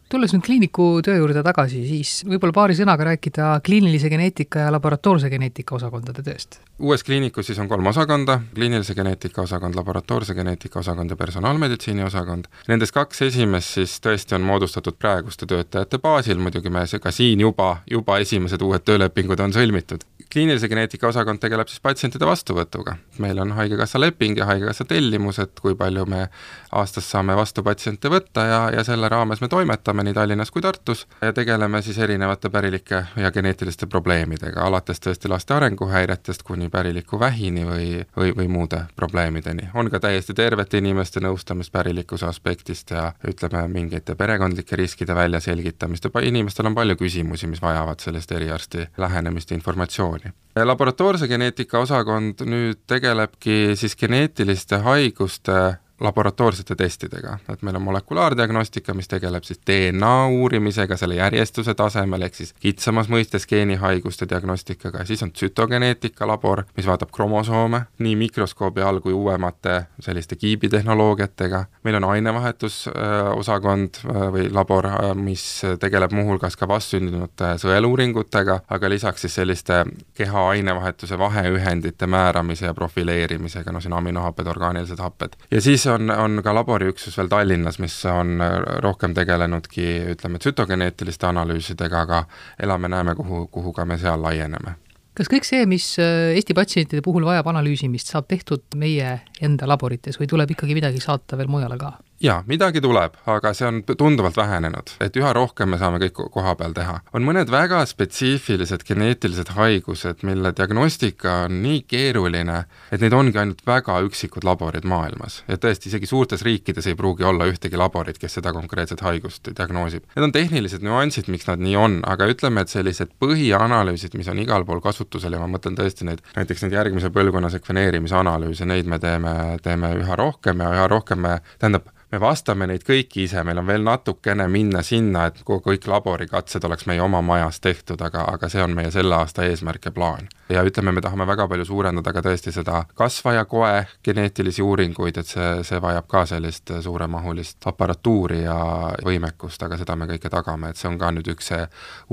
tulles 0.09 0.33
nüüd 0.33 0.45
kliiniku 0.45 0.87
töö 1.05 1.19
juurde 1.19 1.43
tagasi, 1.45 1.83
siis 1.87 2.12
võib-olla 2.29 2.55
paari 2.57 2.77
sõnaga 2.79 3.11
rääkida 3.11 3.50
kliinilise 3.65 4.09
geneetika 4.12 4.65
ja 4.65 4.73
laboratoorse 4.73 5.31
geneetika 5.31 5.77
osakondade 5.77 6.25
tööst? 6.25 6.61
uues 6.79 7.03
kliinikus 7.05 7.49
siis 7.50 7.59
on 7.59 7.69
kolm 7.69 7.87
osakonda, 7.91 8.38
kliinilise 8.55 8.95
geneetika 8.95 9.43
osakond, 9.43 9.75
laboratoorse 9.75 10.35
geneetika 10.35 10.79
osakond 10.79 11.11
ja 11.11 11.17
personaalmeditsiini 11.17 12.05
osakond. 12.07 12.47
Nendest 12.69 12.95
kaks 12.95 13.23
esimest 13.27 13.75
siis 13.81 13.99
tõesti 14.05 14.37
on 14.38 14.47
moodustatud 14.47 14.97
praeguste 14.99 15.47
töötajate 15.47 15.99
baasil, 15.99 16.38
muidugi 16.38 16.71
me 16.71 16.87
ka 17.03 17.12
siin 17.12 17.41
juba, 17.41 17.81
juba 17.91 18.19
esimesed 18.23 18.62
uued 18.62 18.87
töölepingud 18.87 19.41
on 19.43 19.53
sõlmitud 19.53 20.07
kliinilise 20.32 20.68
geneetika 20.68 21.08
osakond 21.08 21.40
tegeleb 21.40 21.68
siis 21.68 21.80
patsientide 21.80 22.26
vastuvõtuga. 22.26 22.97
meil 23.18 23.38
on 23.38 23.52
Haigekassa 23.52 24.00
leping 24.00 24.38
ja 24.38 24.44
Haigekassa 24.47 24.85
tellimus, 24.85 25.38
et 25.38 25.61
kui 25.61 25.75
palju 25.75 26.04
me 26.06 26.28
aastas 26.73 27.11
saame 27.11 27.37
vastu 27.37 27.62
patsiente 27.62 28.08
võtta 28.12 28.44
ja, 28.47 28.61
ja 28.76 28.85
selle 28.85 29.08
raames 29.08 29.40
me 29.40 29.49
toimetame 29.49 30.04
nii 30.04 30.14
Tallinnas 30.14 30.50
kui 30.50 30.62
Tartus 30.62 31.06
ja 31.23 31.32
tegeleme 31.32 31.82
siis 31.82 31.99
erinevate 31.99 32.50
pärilike 32.50 33.04
ja 33.16 33.30
geneetiliste 33.32 33.87
probleemidega, 33.87 34.61
alates 34.61 35.00
tõesti 35.00 35.28
laste 35.32 35.54
arenguhäiretest 35.54 36.42
kuni 36.42 36.68
päriliku 36.68 37.20
vähini 37.20 37.64
või, 37.64 37.88
või, 38.16 38.35
või 38.37 38.49
muude 38.49 38.82
probleemideni. 38.97 39.70
on 39.75 39.90
ka 39.90 40.00
täiesti 40.00 40.35
tervete 40.35 40.78
inimeste 40.78 41.20
nõustamist 41.25 41.73
pärilikkuse 41.73 42.26
aspektist 42.26 42.90
ja 42.90 43.12
ütleme, 43.28 43.64
mingite 43.68 44.14
perekondlike 44.14 44.76
riskide 44.76 45.14
väljaselgitamist 45.14 46.04
ja 46.04 46.20
inimestel 46.20 46.66
on 46.66 46.75
palju 46.75 46.97
küsimusi, 46.97 47.47
mis 47.47 47.62
vajavad 47.62 48.00
sellist 48.00 48.32
eriarsti 48.32 48.87
lähenemist 48.99 49.50
ja 49.50 49.56
informatsiooni 49.56 50.17
informatsiooni. 50.18 50.66
laboratoorse 50.66 51.28
geneetika 51.28 51.78
osakond 51.78 52.42
nüüd 52.46 52.80
tegelebki 52.87 53.76
siis 53.76 53.96
geneetiliste 53.96 54.76
haiguste 54.82 55.78
laboratoorsete 56.00 56.75
testidega, 56.75 57.38
et 57.49 57.62
meil 57.62 57.76
on 57.76 57.83
molekulaardiagnostika, 57.83 58.95
mis 58.95 59.09
tegeleb 59.09 59.45
siis 59.45 59.61
DNA 59.67 60.26
uurimisega 60.26 60.97
selle 60.97 61.19
järjestuse 61.19 61.75
tasemel, 61.75 62.23
ehk 62.23 62.38
siis 62.38 62.55
kitsamas 62.61 63.11
mõistes 63.11 63.47
geenihaiguste 63.50 64.28
diagnostikaga. 64.31 65.05
Siis 65.09 65.23
on 65.26 65.33
tsütogeneetika 65.33 66.26
labor, 66.28 66.62
mis 66.76 66.87
vaatab 66.87 67.11
kromosoome 67.14 67.83
nii 67.99 68.14
mikroskoobi 68.17 68.83
all 68.83 69.00
kui 69.02 69.12
uuemate 69.12 69.81
selliste 70.00 70.37
kiibitehnoloogiatega, 70.37 71.64
meil 71.85 71.99
on 71.99 72.09
ainevahetusosakond 72.12 74.02
äh, 74.05 74.23
või 74.35 74.47
labor, 74.55 74.87
äh, 74.93 75.14
mis 75.19 75.45
tegeleb 75.81 76.14
muuhulgas 76.14 76.57
ka 76.57 76.69
vastsündinute 76.71 77.57
sõeluuringutega, 77.59 78.61
aga 78.69 78.93
lisaks 78.93 79.26
siis 79.26 79.35
selliste 79.40 79.83
keha 80.14 80.47
ainevahetuse 80.55 81.19
vaheühendite 81.19 82.07
määramise 82.07 82.69
ja 82.71 82.75
profileerimisega, 82.75 83.73
no 83.73 83.83
siin 83.83 83.99
aminohapped, 83.99 84.47
orgaanilised 84.47 85.02
happed. 85.02 85.37
ja 85.50 85.61
siis 85.61 85.88
on, 85.88 86.11
on 86.11 86.42
ka 86.45 86.54
laboriüksus 86.54 87.16
veel 87.18 87.30
Tallinnas, 87.33 87.78
mis 87.83 87.97
on 88.11 88.38
rohkem 88.85 89.14
tegelenudki 89.14 89.87
ütleme, 90.14 90.40
tsütogeneetiliste 90.42 91.28
analüüsidega, 91.28 92.04
aga 92.07 92.25
elame-näeme, 92.62 93.14
kuhu, 93.18 93.47
kuhu 93.52 93.73
ka 93.73 93.85
me 93.88 93.99
seal 93.99 94.23
laieneme 94.23 94.76
kas 95.18 95.26
kõik 95.30 95.47
see, 95.49 95.64
mis 95.66 95.87
äh, 95.99 96.37
Eesti 96.38 96.54
patsientide 96.54 97.02
puhul 97.02 97.26
vajab 97.26 97.49
analüüsimist, 97.50 98.12
saab 98.12 98.28
tehtud 98.30 98.62
meie 98.78 99.16
enda 99.42 99.66
laborites 99.66 100.18
või 100.21 100.30
tuleb 100.30 100.54
ikkagi 100.54 100.76
midagi 100.78 101.02
saata 101.02 101.38
veel 101.40 101.50
mujale 101.50 101.78
ka? 101.80 101.97
Jaa, 102.20 102.42
midagi 102.46 102.80
tuleb, 102.82 103.14
aga 103.30 103.52
see 103.54 103.66
on 103.68 103.80
tunduvalt 103.87 104.37
vähenenud, 104.37 104.90
et 105.04 105.16
üha 105.16 105.30
rohkem 105.37 105.70
me 105.70 105.78
saame 105.78 106.00
kõik 106.02 106.18
koha 106.34 106.54
peal 106.58 106.75
teha. 106.75 106.98
on 107.14 107.25
mõned 107.25 107.50
väga 107.50 107.84
spetsiifilised 107.87 108.82
geneetilised 108.87 109.52
haigused, 109.54 110.25
mille 110.26 110.52
diagnostika 110.56 111.44
on 111.46 111.60
nii 111.62 111.84
keeruline, 111.87 112.64
et 112.92 113.04
neid 113.04 113.14
ongi 113.14 113.38
ainult 113.38 113.62
väga 113.66 114.00
üksikud 114.06 114.44
laborid 114.44 114.84
maailmas. 114.84 115.42
ja 115.48 115.56
tõesti, 115.56 115.92
isegi 115.92 116.10
suurtes 116.10 116.42
riikides 116.42 116.87
ei 116.87 116.96
pruugi 116.98 117.25
olla 117.25 117.46
ühtegi 117.46 117.78
laborit, 117.78 118.18
kes 118.18 118.38
seda 118.40 118.52
konkreetset 118.52 119.00
haigust 119.00 119.52
diagnoosib. 119.54 120.08
Need 120.16 120.28
on 120.28 120.34
tehnilised 120.34 120.82
nüansid, 120.82 121.30
miks 121.30 121.46
nad 121.46 121.62
nii 121.62 121.76
on, 121.76 122.00
aga 122.07 122.26
ütleme, 122.26 122.66
et 122.66 122.72
sellised 122.72 123.14
põhianalüüsid, 123.22 124.16
mis 124.18 124.28
on 124.28 124.42
igal 124.42 124.66
pool 124.66 124.83
kasutusel 124.83 125.37
ja 125.37 125.42
ma 125.42 125.46
mõtlen 125.54 125.78
tõesti 125.78 126.09
neid, 126.09 126.24
näiteks 126.37 126.66
neid 126.66 126.74
järgmise 126.74 127.12
põlvkonna 127.14 127.50
sekveneerimisanalüüse, 127.54 128.66
neid 128.66 128.90
me 128.90 128.98
teeme, 128.98 129.37
teeme 129.62 129.94
üha 130.02 130.18
rohkem 130.18 130.66
ja 130.66 130.72
üha 130.74 130.88
rohkem 130.90 131.22
me, 131.22 131.38
tähendab, 131.59 131.87
me 132.12 132.21
vastame 132.21 132.66
neid 132.68 132.85
kõiki 132.88 133.27
ise, 133.27 133.42
meil 133.44 133.61
on 133.61 133.66
veel 133.68 133.85
natukene 133.85 134.47
minna 134.49 134.81
sinna, 134.87 135.27
et 135.29 135.42
kõik 135.44 135.87
laborikatsed 135.90 136.64
oleks 136.64 136.87
meie 136.88 137.03
oma 137.05 137.21
majas 137.25 137.61
tehtud, 137.61 138.01
aga, 138.05 138.25
aga 138.33 138.49
see 138.49 138.62
on 138.64 138.75
meie 138.77 138.90
selle 138.94 139.16
aasta 139.16 139.44
eesmärk 139.44 139.90
ja 139.90 139.92
plaan. 139.92 140.29
ja 140.49 140.62
ütleme, 140.64 140.92
me 140.92 141.01
tahame 141.05 141.27
väga 141.29 141.44
palju 141.49 141.64
suurendada 141.68 142.12
ka 142.12 142.23
tõesti 142.25 142.53
seda 142.53 142.85
kasvajakoe 142.97 143.87
geneetilisi 144.05 144.62
uuringuid, 144.64 145.18
et 145.21 145.27
see, 145.29 145.49
see 145.68 145.81
vajab 145.85 146.07
ka 146.09 146.25
sellist 146.27 146.73
suuremahulist 146.83 147.66
aparatuuri 147.68 148.42
ja 148.42 148.57
võimekust, 149.05 149.62
aga 149.62 149.77
seda 149.77 149.97
me 149.97 150.09
kõike 150.09 150.31
tagame, 150.33 150.71
et 150.71 150.81
see 150.81 150.88
on 150.88 150.97
ka 150.99 151.11
nüüd 151.12 151.29
üks 151.35 151.53
see 151.53 151.66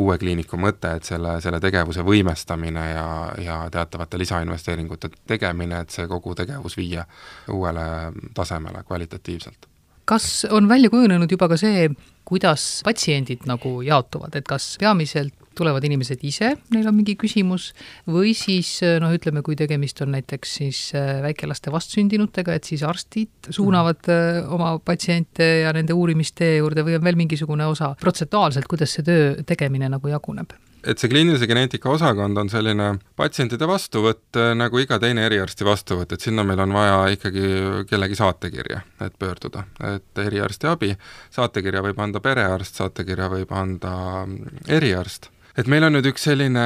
uue 0.03 0.17
kliiniku 0.19 0.59
mõte, 0.59 0.91
et 0.99 1.07
selle, 1.07 1.37
selle 1.41 1.61
tegevuse 1.63 2.03
võimestamine 2.03 2.89
ja, 2.89 3.07
ja 3.39 3.61
teatavate 3.71 4.19
lisainvesteeringute 4.19 5.13
tegemine, 5.27 5.85
et 5.85 5.95
see 5.95 6.07
kogu 6.11 6.35
tegevus 6.35 6.75
viia 6.77 7.07
uuele 7.55 8.11
tasemele 8.35 8.83
kvalitatiivselt 8.83 9.74
kas 10.05 10.45
on 10.53 10.69
välja 10.69 10.91
kujunenud 10.93 11.31
juba 11.31 11.49
ka 11.51 11.57
see, 11.59 11.89
kuidas 12.25 12.81
patsiendid 12.85 13.45
nagu 13.49 13.79
jaotuvad, 13.85 14.33
et 14.37 14.47
kas 14.49 14.75
peamiselt 14.81 15.33
tulevad 15.55 15.85
inimesed 15.87 16.23
ise, 16.27 16.51
neil 16.73 16.89
on 16.89 16.97
mingi 16.97 17.15
küsimus, 17.19 17.69
või 18.11 18.33
siis 18.35 18.73
noh, 19.01 19.13
ütleme, 19.15 19.43
kui 19.45 19.55
tegemist 19.55 20.01
on 20.03 20.11
näiteks 20.15 20.57
siis 20.59 20.81
äh, 20.97 21.21
väikelaste 21.23 21.71
vastsündinutega, 21.71 22.57
et 22.57 22.67
siis 22.67 22.83
arstid 22.83 23.51
suunavad 23.55 24.11
äh, 24.11 24.41
oma 24.51 24.75
patsiente 24.83 25.47
ja 25.63 25.71
nende 25.75 25.95
uurimistee 25.95 26.57
juurde 26.57 26.83
või 26.83 26.99
on 26.99 27.07
veel 27.07 27.19
mingisugune 27.19 27.69
osa? 27.71 27.93
Protsentuaalselt, 28.01 28.67
kuidas 28.67 28.97
see 28.97 29.07
töö 29.07 29.33
tegemine 29.47 29.89
nagu 29.95 30.11
jaguneb? 30.11 30.57
Et 30.85 31.01
see 31.01 31.09
kliinilise 31.11 31.47
geneetika 31.49 31.89
osakond 31.89 32.37
on 32.37 32.49
selline 32.51 32.89
patsientide 33.17 33.67
vastuvõtt 33.69 34.39
äh, 34.39 34.53
nagu 34.57 34.79
iga 34.81 34.99
teine 35.01 35.25
eriarsti 35.27 35.67
vastuvõtt, 35.67 36.15
et 36.15 36.25
sinna 36.25 36.45
meil 36.47 36.61
on 36.65 36.73
vaja 36.75 36.97
ikkagi 37.15 37.45
kellegi 37.89 38.17
saatekirja, 38.19 38.81
et 39.05 39.19
pöörduda, 39.19 39.65
et 39.95 40.25
eriarsti 40.25 40.71
abi, 40.71 40.91
saatekirja 41.35 41.83
võib 41.85 42.01
anda 42.05 42.21
perearst, 42.23 42.81
saatekirja 42.81 43.29
võib 43.33 43.55
anda 43.55 43.95
mm, 44.25 44.65
eriarst 44.77 45.31
et 45.55 45.69
meil 45.71 45.85
on 45.87 45.93
nüüd 45.95 46.07
üks 46.09 46.25
selline 46.27 46.63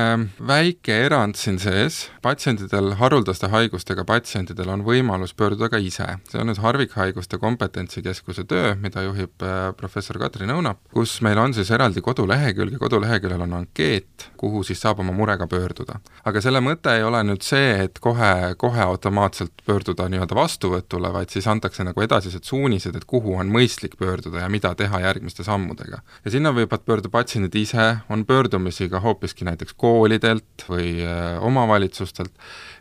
väike 0.50 0.96
erand 1.06 1.38
siin 1.38 1.60
sees, 1.62 2.08
patsientidel, 2.26 2.96
haruldaste 2.98 3.46
haigustega 3.54 4.02
patsientidel 4.10 4.72
on 4.74 4.82
võimalus 4.88 5.36
pöörduda 5.38 5.70
ka 5.70 5.78
ise. 5.78 6.08
see 6.32 6.40
on 6.42 6.50
nüüd 6.50 6.58
harvikhaiguste 6.64 7.38
kompetentsikeskuse 7.38 8.48
töö, 8.50 8.74
mida 8.82 9.04
juhib 9.06 9.46
äh, 9.46 9.70
professor 9.78 10.18
Katrin 10.18 10.50
Õunap, 10.56 10.82
kus 10.94 11.20
meil 11.22 11.38
on 11.38 11.54
siis 11.54 11.70
eraldi 11.70 12.02
kodulehekülg 12.02 12.74
ja 12.74 12.82
koduleheküljel 12.82 13.44
on 13.46 13.54
ankeet, 13.60 14.32
kuhu 14.42 14.64
siis 14.66 14.82
saab 14.82 15.04
oma 15.06 15.14
murega 15.14 15.46
pöörduda. 15.48 16.00
aga 16.26 16.42
selle 16.42 16.64
mõte 16.66 16.98
ei 16.98 17.06
ole 17.06 17.22
nüüd 17.30 17.46
see, 17.46 17.86
et 17.86 18.02
kohe, 18.02 18.56
kohe 18.58 18.82
automaatselt 18.88 19.54
pöörduda 19.70 20.10
nii-öelda 20.10 20.34
vastuvõtule, 20.34 21.14
vaid 21.14 21.30
siis 21.30 21.46
antakse 21.48 21.86
nagu 21.86 22.02
edasised 22.02 22.42
suunised, 22.42 22.98
et 22.98 23.06
kuhu 23.06 23.38
on 23.38 23.54
mõistlik 23.54 24.00
pöörduda 24.02 24.48
ja 24.48 24.50
mida 24.50 24.74
teha 24.74 25.06
järgmiste 25.06 25.46
sammudega. 25.46 26.02
ja 26.26 26.32
sinna 26.32 26.50
võivad 26.58 26.90
pöörduda 26.90 27.14
patsiendid 27.14 27.54
ise, 27.56 27.90
on 28.10 28.26
pöördumis 28.26 28.79
soovitusi 28.80 28.90
ka 28.90 29.00
hoopiski 29.00 29.46
näiteks 29.46 29.74
koolidelt 29.78 30.66
või 30.70 31.04
omavalitsustelt, 31.42 32.32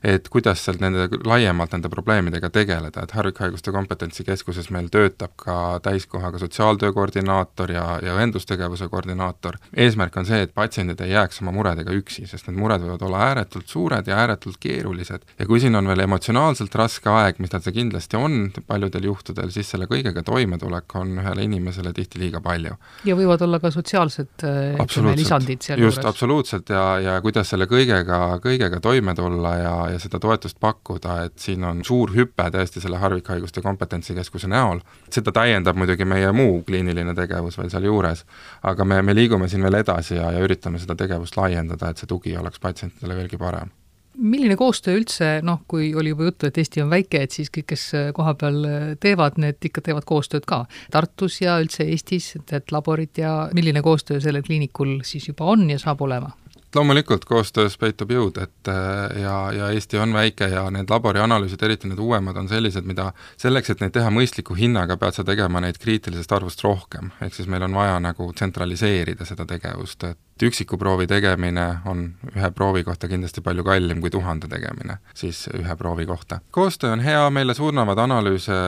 et 0.04 0.28
kuidas 0.28 0.64
seal 0.64 0.78
nende, 0.80 1.08
laiemalt 1.24 1.72
nende 1.72 1.88
probleemidega 1.88 2.50
tegeleda, 2.50 3.02
et 3.02 3.12
harvikhaiguste 3.12 3.72
kompetentsikeskuses 3.72 4.70
meil 4.70 4.88
töötab 4.88 5.34
ka 5.36 5.80
täiskohaga 5.82 6.38
sotsiaaltöö 6.38 6.92
koordinaator 6.92 7.72
ja, 7.72 7.98
ja 8.02 8.14
õendustegevuse 8.14 8.88
koordinaator. 8.88 9.58
eesmärk 9.76 10.16
on 10.16 10.26
see, 10.26 10.42
et 10.42 10.54
patsiendid 10.54 11.00
ei 11.00 11.10
jääks 11.10 11.42
oma 11.42 11.52
muredega 11.52 11.92
üksi, 11.92 12.26
sest 12.26 12.48
need 12.48 12.58
mured 12.58 12.82
võivad 12.82 13.02
olla 13.02 13.24
ääretult 13.30 13.68
suured 13.68 14.06
ja 14.06 14.20
ääretult 14.22 14.58
keerulised. 14.60 15.26
ja 15.38 15.46
kui 15.46 15.60
siin 15.60 15.74
on 15.74 15.88
veel 15.88 16.04
emotsionaalselt 16.06 16.74
raske 16.74 17.10
aeg, 17.10 17.38
mis 17.38 17.50
tal 17.50 17.62
see 17.62 17.74
kindlasti 17.74 18.16
on 18.16 18.52
paljudel 18.66 19.10
juhtudel, 19.10 19.50
siis 19.50 19.70
selle 19.70 19.86
kõigega 19.90 20.22
toimetulek 20.22 20.94
on 20.94 21.18
ühele 21.18 21.42
inimesele 21.42 21.92
tihti 21.92 22.22
liiga 22.22 22.40
palju. 22.40 22.76
ja 23.04 23.18
võivad 23.18 23.42
olla 23.42 23.58
ka 23.58 23.70
sotsiaalsed 23.74 24.46
ütleme, 24.46 25.16
lisandid 25.18 25.64
sealjuures. 25.64 25.87
Just, 25.88 26.04
absoluutselt, 26.08 26.68
ja, 26.72 26.82
ja 27.02 27.16
kuidas 27.24 27.50
selle 27.52 27.66
kõigega, 27.70 28.20
kõigega 28.44 28.80
toime 28.84 29.14
tulla 29.18 29.54
ja, 29.56 29.74
ja 29.94 30.02
seda 30.02 30.20
toetust 30.22 30.58
pakkuda, 30.60 31.18
et 31.28 31.38
siin 31.42 31.64
on 31.64 31.82
suur 31.86 32.12
hüpe 32.16 32.48
tõesti 32.54 32.82
selle 32.84 33.00
harvikhaiguste 33.02 33.62
kompetentsikeskuse 33.64 34.50
näol, 34.50 34.82
seda 35.14 35.34
täiendab 35.34 35.78
muidugi 35.78 36.08
meie 36.08 36.32
muu 36.36 36.62
kliiniline 36.66 37.14
tegevus 37.18 37.58
veel 37.58 37.72
sealjuures, 37.72 38.24
aga 38.68 38.84
me, 38.84 39.02
me 39.02 39.16
liigume 39.16 39.48
siin 39.48 39.64
veel 39.66 39.80
edasi 39.82 40.18
ja, 40.20 40.32
ja 40.34 40.44
üritame 40.44 40.80
seda 40.82 40.98
tegevust 40.98 41.36
laiendada, 41.40 41.90
et 41.90 42.00
see 42.00 42.10
tugi 42.10 42.36
oleks 42.36 42.60
patsientidele 42.62 43.22
veelgi 43.22 43.40
parem 43.40 43.77
milline 44.18 44.56
koostöö 44.58 44.98
üldse, 44.98 45.30
noh, 45.46 45.62
kui 45.70 45.92
oli 45.94 46.12
juba 46.12 46.28
juttu, 46.28 46.48
et 46.48 46.58
Eesti 46.58 46.82
on 46.82 46.90
väike, 46.90 47.22
et 47.22 47.34
siis 47.34 47.52
kõik, 47.54 47.68
kes 47.74 47.84
kohapeal 48.16 48.58
teevad, 49.00 49.38
need 49.38 49.70
ikka 49.70 49.84
teevad 49.86 50.06
koostööd 50.08 50.46
ka 50.48 50.64
Tartus 50.90 51.40
ja 51.42 51.58
üldse 51.62 51.86
Eestis, 51.86 52.34
et 52.52 52.74
laborid 52.74 53.20
ja 53.20 53.48
milline 53.54 53.82
koostöö 53.84 54.20
sellel 54.20 54.42
kliinikul 54.46 54.98
siis 55.06 55.30
juba 55.30 55.48
on 55.54 55.68
ja 55.70 55.78
saab 55.78 56.02
olema? 56.06 56.34
loomulikult 56.74 57.24
koostöös 57.24 57.78
peitub 57.78 58.10
jõud, 58.12 58.38
et 58.42 58.68
äh, 58.68 59.22
ja, 59.22 59.36
ja 59.52 59.70
Eesti 59.72 59.98
on 59.98 60.12
väike 60.12 60.50
ja 60.52 60.66
need 60.70 60.90
laborianalüüsid, 60.90 61.62
eriti 61.64 61.88
need 61.88 62.00
uuemad, 62.02 62.36
on 62.36 62.48
sellised, 62.48 62.86
mida 62.88 63.12
selleks, 63.40 63.72
et 63.72 63.80
neid 63.80 63.94
teha 63.96 64.10
mõistliku 64.12 64.56
hinnaga, 64.58 64.98
pead 65.00 65.16
sa 65.16 65.24
tegema 65.24 65.62
neid 65.64 65.80
kriitilisest 65.80 66.32
arvust 66.32 66.64
rohkem, 66.64 67.12
ehk 67.24 67.34
siis 67.34 67.48
meil 67.48 67.64
on 67.64 67.76
vaja 67.78 67.98
nagu 68.04 68.32
tsentraliseerida 68.32 69.26
seda 69.28 69.48
tegevust, 69.48 70.04
et 70.04 70.20
üksiku 70.46 70.78
proovi 70.78 71.06
tegemine 71.10 71.66
on 71.88 72.04
ühe 72.34 72.50
proovi 72.54 72.84
kohta 72.86 73.08
kindlasti 73.10 73.42
palju 73.44 73.64
kallim 73.66 74.00
kui 74.04 74.10
tuhande 74.10 74.48
tegemine, 74.50 74.98
siis 75.14 75.46
ühe 75.54 75.76
proovi 75.76 76.06
kohta. 76.06 76.40
koostöö 76.50 76.92
on 76.92 77.00
hea, 77.00 77.24
meile 77.30 77.54
suunavad 77.54 77.98
analüüse, 77.98 78.58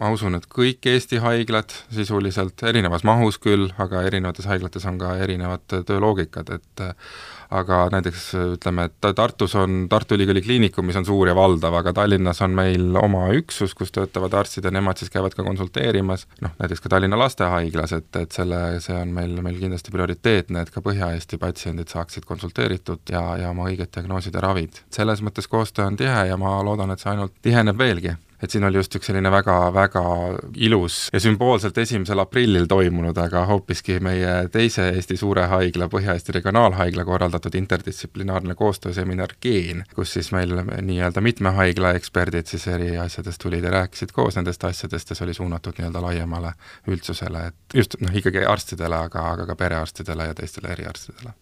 ma 0.00 0.10
usun, 0.10 0.34
et 0.34 0.48
kõik 0.50 0.86
Eesti 0.86 1.20
haiglad 1.22 1.74
sisuliselt, 1.92 2.62
erinevas 2.62 3.04
mahus 3.04 3.38
küll, 3.38 3.70
aga 3.78 4.02
erinevates 4.08 4.46
haiglates 4.46 4.86
on 4.86 4.98
ka 4.98 5.16
erinevad 5.22 5.64
tööloogikad, 5.70 6.50
et 6.58 6.86
aga 7.50 7.86
näiteks 7.92 8.26
ütleme, 8.56 8.88
et 8.88 9.08
Tartus 9.16 9.54
on 9.58 9.86
Tartu 9.90 10.16
Ülikooli 10.16 10.42
Kliinikum, 10.42 10.86
mis 10.86 10.98
on 10.98 11.06
suur 11.06 11.30
ja 11.30 11.34
valdav, 11.36 11.74
aga 11.78 11.92
Tallinnas 11.96 12.42
on 12.42 12.56
meil 12.56 12.96
oma 13.00 13.28
üksus, 13.36 13.74
kus 13.78 13.92
töötavad 13.94 14.34
arstid 14.34 14.66
ja 14.66 14.72
nemad 14.74 14.98
siis 15.00 15.12
käivad 15.14 15.36
ka 15.36 15.44
konsulteerimas, 15.46 16.26
noh, 16.42 16.54
näiteks 16.60 16.82
ka 16.84 16.92
Tallinna 16.96 17.18
Lastehaiglas, 17.20 17.94
et, 17.96 18.10
et 18.20 18.36
selle, 18.36 18.60
see 18.84 18.96
on 18.98 19.14
meil, 19.14 19.36
meil 19.46 19.60
kindlasti 19.62 19.94
prioriteetne, 19.94 20.66
et 20.66 20.74
ka 20.74 20.82
Põhja-Eesti 20.84 21.40
patsiendid 21.42 21.92
saaksid 21.92 22.26
konsulteeritud 22.28 23.14
ja, 23.14 23.24
ja 23.42 23.50
oma 23.54 23.70
õiged 23.70 23.92
diagnoosid 23.94 24.34
ja 24.34 24.44
ravid. 24.44 24.82
selles 24.90 25.22
mõttes 25.22 25.48
koostöö 25.50 25.86
on 25.86 25.96
tihe 25.96 26.26
ja 26.30 26.36
ma 26.40 26.58
loodan, 26.66 26.90
et 26.90 27.02
see 27.02 27.12
ainult 27.14 27.36
tiheneb 27.42 27.78
veelgi 27.78 28.16
et 28.42 28.50
siin 28.50 28.64
oli 28.64 28.80
just 28.80 28.94
üks 28.98 29.08
selline 29.10 29.30
väga, 29.32 29.56
väga 29.74 30.02
ilus 30.68 31.06
ja 31.12 31.20
sümboolselt 31.20 31.78
esimesel 31.78 32.20
aprillil 32.22 32.66
toimunud, 32.70 33.16
aga 33.18 33.44
hoopiski 33.50 33.98
meie 34.04 34.34
teise 34.52 34.88
Eesti 34.96 35.16
suure 35.16 35.46
haigla, 35.50 35.88
Põhja-Eesti 35.92 36.36
Regionaalhaigla 36.36 37.04
korraldatud 37.08 37.54
interdistsiplinaarne 37.54 38.54
koostööseminar 38.58 39.36
Geen, 39.42 39.84
kus 39.94 40.16
siis 40.16 40.32
meil 40.36 40.52
nii-öelda 40.60 41.24
mitme 41.24 41.54
haigla 41.56 41.94
eksperdid 41.98 42.50
siis 42.50 42.66
eri 42.72 42.92
asjadest 43.00 43.42
tulid 43.42 43.64
ja 43.64 43.72
rääkisid 43.78 44.12
koos 44.16 44.36
nendest 44.36 44.64
asjadest 44.64 45.10
ja 45.10 45.16
see 45.18 45.28
oli 45.28 45.34
suunatud 45.34 45.78
nii-öelda 45.78 46.04
laiemale 46.08 46.52
üldsusele, 46.88 47.48
et 47.50 47.80
just 47.80 47.98
noh, 48.00 48.14
ikkagi 48.14 48.44
arstidele, 48.44 49.02
aga, 49.08 49.30
aga 49.32 49.50
ka 49.52 49.58
perearstidele 49.64 50.30
ja 50.30 50.36
teistele 50.36 50.72
eriarstidele 50.76 51.36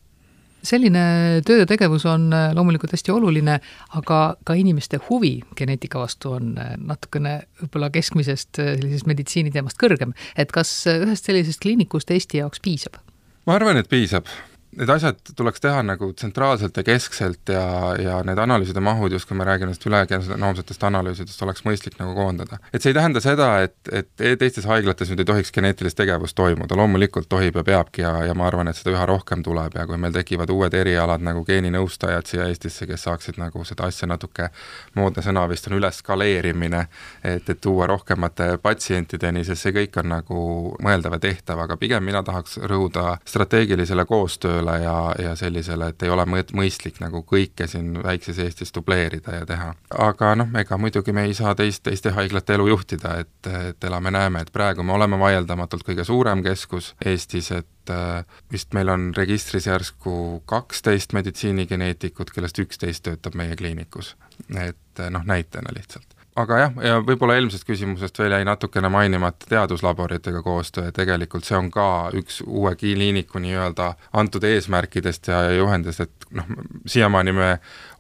selline 0.65 1.05
töö 1.47 1.63
ja 1.63 1.69
tegevus 1.69 2.07
on 2.09 2.33
äh, 2.33 2.51
loomulikult 2.57 2.95
hästi 2.95 3.13
oluline, 3.15 3.59
aga 3.99 4.21
ka 4.45 4.57
inimeste 4.59 5.01
huvi 5.09 5.37
geneetika 5.59 6.01
vastu 6.03 6.35
on 6.39 6.55
äh, 6.59 6.75
natukene 6.81 7.37
võib-olla 7.63 7.91
keskmisest 7.95 8.63
äh, 8.63 8.75
sellisest 8.79 9.11
meditsiiniteemast 9.11 9.81
kõrgem. 9.81 10.17
et 10.37 10.53
kas 10.53 10.73
ühest 10.91 11.31
sellisest 11.31 11.63
kliinikust 11.65 12.11
Eesti 12.11 12.43
jaoks 12.43 12.65
piisab? 12.65 13.01
ma 13.47 13.59
arvan, 13.59 13.81
et 13.81 13.89
piisab 13.89 14.29
need 14.77 14.91
asjad 14.91 15.21
tuleks 15.37 15.63
teha 15.65 15.83
nagu 15.87 16.11
tsentraalselt 16.13 16.77
ja 16.77 16.85
keskselt 16.87 17.53
ja, 17.53 17.65
ja 18.01 18.19
need 18.27 18.39
analüüside 18.39 18.81
mahud, 18.85 19.13
just 19.13 19.29
kui 19.29 19.37
me 19.39 19.47
räägime 19.47 19.75
nendest 19.75 19.87
ülekenoomsetest 19.87 20.85
analüüsidest, 20.85 21.43
oleks 21.43 21.65
mõistlik 21.67 21.99
nagu 21.99 22.15
koondada. 22.15 22.59
et 22.73 22.83
see 22.83 22.93
ei 22.93 22.99
tähenda 22.99 23.21
seda, 23.21 23.49
et, 23.67 23.77
et 23.93 24.09
teistes 24.39 24.67
haiglates 24.69 25.11
nüüd 25.11 25.23
ei 25.25 25.29
tohiks 25.29 25.53
geneetilist 25.53 25.99
tegevust 25.99 26.37
toimuda, 26.39 26.77
loomulikult 26.77 27.29
tohib 27.29 27.57
ja 27.57 27.65
peabki 27.65 28.03
ja, 28.03 28.13
ja 28.29 28.35
ma 28.35 28.47
arvan, 28.49 28.69
et 28.69 28.79
seda 28.79 28.95
üha 28.95 29.07
rohkem 29.09 29.43
tuleb 29.43 29.77
ja 29.79 29.87
kui 29.87 29.99
meil 30.01 30.15
tekivad 30.15 30.51
uued 30.51 30.75
erialad 30.75 31.25
nagu 31.25 31.45
geeninõustajad 31.45 32.31
siia 32.31 32.49
Eestisse, 32.49 32.87
kes 32.87 33.07
saaksid 33.09 33.39
nagu 33.41 33.65
seda 33.65 33.89
asja 33.91 34.09
natuke, 34.11 34.51
moodne 34.95 35.23
sõna 35.25 35.47
vist 35.51 35.69
on 35.69 35.79
üleskaleerimine, 35.79 36.87
et, 37.23 37.49
et 37.49 37.61
tuua 37.61 37.89
rohkemate 37.91 38.55
patsientideni, 38.63 39.45
sest 39.45 39.67
see 39.67 39.75
kõik 39.77 39.99
on 40.03 40.11
nagu 40.13 40.41
mõeldav 40.85 41.19
ja 41.19 41.23
tehtav, 41.29 41.65
aga 41.65 41.77
pigem 41.81 42.05
mina 42.05 42.23
tahaks 42.27 42.59
rõhuda 42.63 43.19
strateegilisele 43.29 44.05
koostööle, 44.09 44.64
tööle 44.65 44.83
ja, 44.83 45.15
ja 45.19 45.35
sellisele, 45.37 45.89
et 45.93 46.03
ei 46.03 46.11
ole 46.11 46.25
mõt-, 46.29 46.53
mõistlik 46.57 47.01
nagu 47.01 47.23
kõike 47.27 47.67
siin 47.69 48.03
väikses 48.03 48.39
Eestis 48.39 48.73
dubleerida 48.75 49.41
ja 49.41 49.47
teha. 49.47 49.75
aga 49.91 50.35
noh, 50.35 50.49
ega 50.59 50.79
muidugi 50.79 51.13
me 51.13 51.25
ei 51.25 51.35
saa 51.35 51.55
teist, 51.55 51.83
teiste 51.85 52.11
haiglate 52.11 52.55
elu 52.55 52.69
juhtida, 52.69 53.19
et, 53.21 53.51
et 53.69 53.85
elame-näeme, 53.85 54.41
et 54.41 54.53
praegu 54.53 54.83
me 54.83 54.93
oleme 54.93 55.19
vaieldamatult 55.19 55.85
kõige 55.85 56.05
suurem 56.05 56.43
keskus 56.43 56.95
Eestis, 57.05 57.51
et 57.53 57.91
äh, 57.91 58.25
vist 58.53 58.75
meil 58.75 58.89
on 58.89 59.13
registris 59.17 59.67
järsku 59.67 60.43
kaksteist 60.47 61.13
meditsiinigeneetikut, 61.13 62.33
kellest 62.35 62.59
üksteist 62.59 63.05
töötab 63.05 63.35
meie 63.35 63.57
kliinikus. 63.57 64.17
et 64.59 65.01
noh, 65.11 65.25
näitena 65.25 65.73
lihtsalt 65.75 66.14
aga 66.35 66.57
jah, 66.59 66.73
ja 66.83 66.95
võib-olla 67.07 67.37
eelmisest 67.39 67.67
küsimusest 67.67 68.19
veel 68.19 68.33
jäi 68.35 68.45
natukene 68.47 68.89
mainimata 68.91 69.47
teaduslaboritega 69.49 70.43
koostöö, 70.43 70.91
tegelikult 70.95 71.47
see 71.47 71.57
on 71.59 71.71
ka 71.75 71.87
üks 72.19 72.41
uue 72.47 72.75
kliiniku 72.79 73.39
nii-öelda 73.43 73.93
antud 74.19 74.47
eesmärkidest 74.49 75.31
ja 75.31 75.45
juhendist, 75.55 76.03
et 76.03 76.27
noh, 76.35 76.51
siiamaani 76.91 77.37
me 77.37 77.51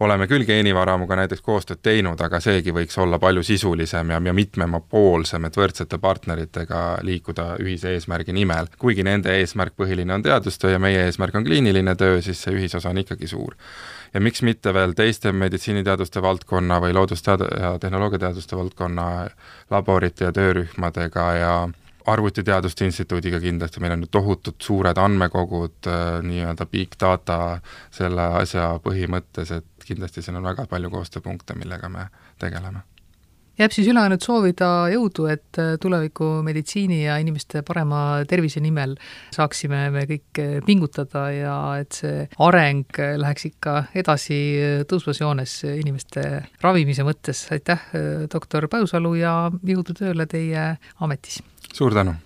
oleme 0.02 0.26
küll 0.30 0.46
geenivaramuga 0.48 1.20
näiteks 1.22 1.44
koostööd 1.46 1.82
teinud, 1.86 2.20
aga 2.26 2.42
seegi 2.42 2.74
võiks 2.74 2.98
olla 2.98 3.20
palju 3.22 3.46
sisulisem 3.46 4.10
ja, 4.10 4.20
ja 4.24 4.34
mitmemapoolsem, 4.34 5.46
et 5.46 5.58
võrdsete 5.60 6.02
partneritega 6.02 6.84
liikuda 7.06 7.52
ühise 7.62 7.94
eesmärgi 7.94 8.34
nimel. 8.34 8.66
kuigi 8.78 9.06
nende 9.06 9.38
eesmärk 9.38 9.78
põhiline 9.78 10.14
on 10.14 10.26
teadustöö 10.26 10.74
ja 10.74 10.82
meie 10.82 11.06
eesmärk 11.06 11.38
on 11.38 11.46
kliiniline 11.46 11.94
töö, 11.94 12.18
siis 12.22 12.42
see 12.42 12.58
ühisosa 12.58 12.90
on 12.90 12.98
ikkagi 13.06 13.30
suur 13.30 13.54
ja 14.14 14.20
miks 14.20 14.42
mitte 14.42 14.74
veel 14.74 14.94
teiste 14.94 15.32
meditsiiniteaduste 15.32 16.22
valdkonna 16.22 16.80
või 16.80 16.94
loodustead- 16.94 17.46
ja 17.60 17.78
tehnoloogiateaduste 17.78 18.56
valdkonna 18.56 19.06
laborite 19.70 20.24
ja 20.24 20.32
töörühmadega 20.32 21.32
ja 21.34 21.68
arvutiteaduste 22.06 22.84
instituudiga 22.84 23.40
kindlasti, 23.40 23.80
meil 23.80 23.92
on 23.92 24.00
ju 24.00 24.06
tohutud 24.06 24.54
suured 24.58 24.98
andmekogud, 25.00 25.86
äh, 25.86 26.22
nii-öelda 26.22 26.66
big 26.66 26.98
data 27.00 27.60
selle 27.90 28.28
asja 28.40 28.80
põhimõttes, 28.84 29.52
et 29.56 29.86
kindlasti 29.86 30.22
siin 30.22 30.36
on 30.36 30.42
väga 30.42 30.66
palju 30.66 30.90
koostööpunkte, 30.90 31.54
millega 31.54 31.88
me 31.88 32.08
tegeleme 32.38 32.84
jääb 33.58 33.74
siis 33.74 33.88
üle 33.90 34.02
ainult 34.02 34.24
soovida 34.24 34.70
jõudu, 34.92 35.28
et 35.32 35.60
äh, 35.62 35.74
tuleviku 35.80 36.40
meditsiini 36.46 37.04
ja 37.04 37.18
inimeste 37.22 37.62
parema 37.66 38.24
tervise 38.28 38.62
nimel 38.64 38.96
saaksime 39.34 39.86
me 39.94 40.04
kõik 40.10 40.42
äh, 40.42 40.56
pingutada 40.66 41.26
ja 41.34 41.56
et 41.82 42.00
see 42.00 42.26
areng 42.42 43.00
äh, 43.00 43.14
läheks 43.20 43.48
ikka 43.52 43.76
edasi 43.94 44.40
tõusvas 44.90 45.22
joones 45.22 45.56
inimeste 45.70 46.26
ravimise 46.62 47.06
mõttes. 47.06 47.46
aitäh, 47.54 47.88
doktor 48.32 48.68
Pajusalu 48.68 49.14
ja 49.20 49.34
jõudu 49.62 49.96
tööle 49.96 50.26
teie 50.30 50.74
ametis! 51.00 51.42
suur 51.72 51.94
tänu! 51.94 52.16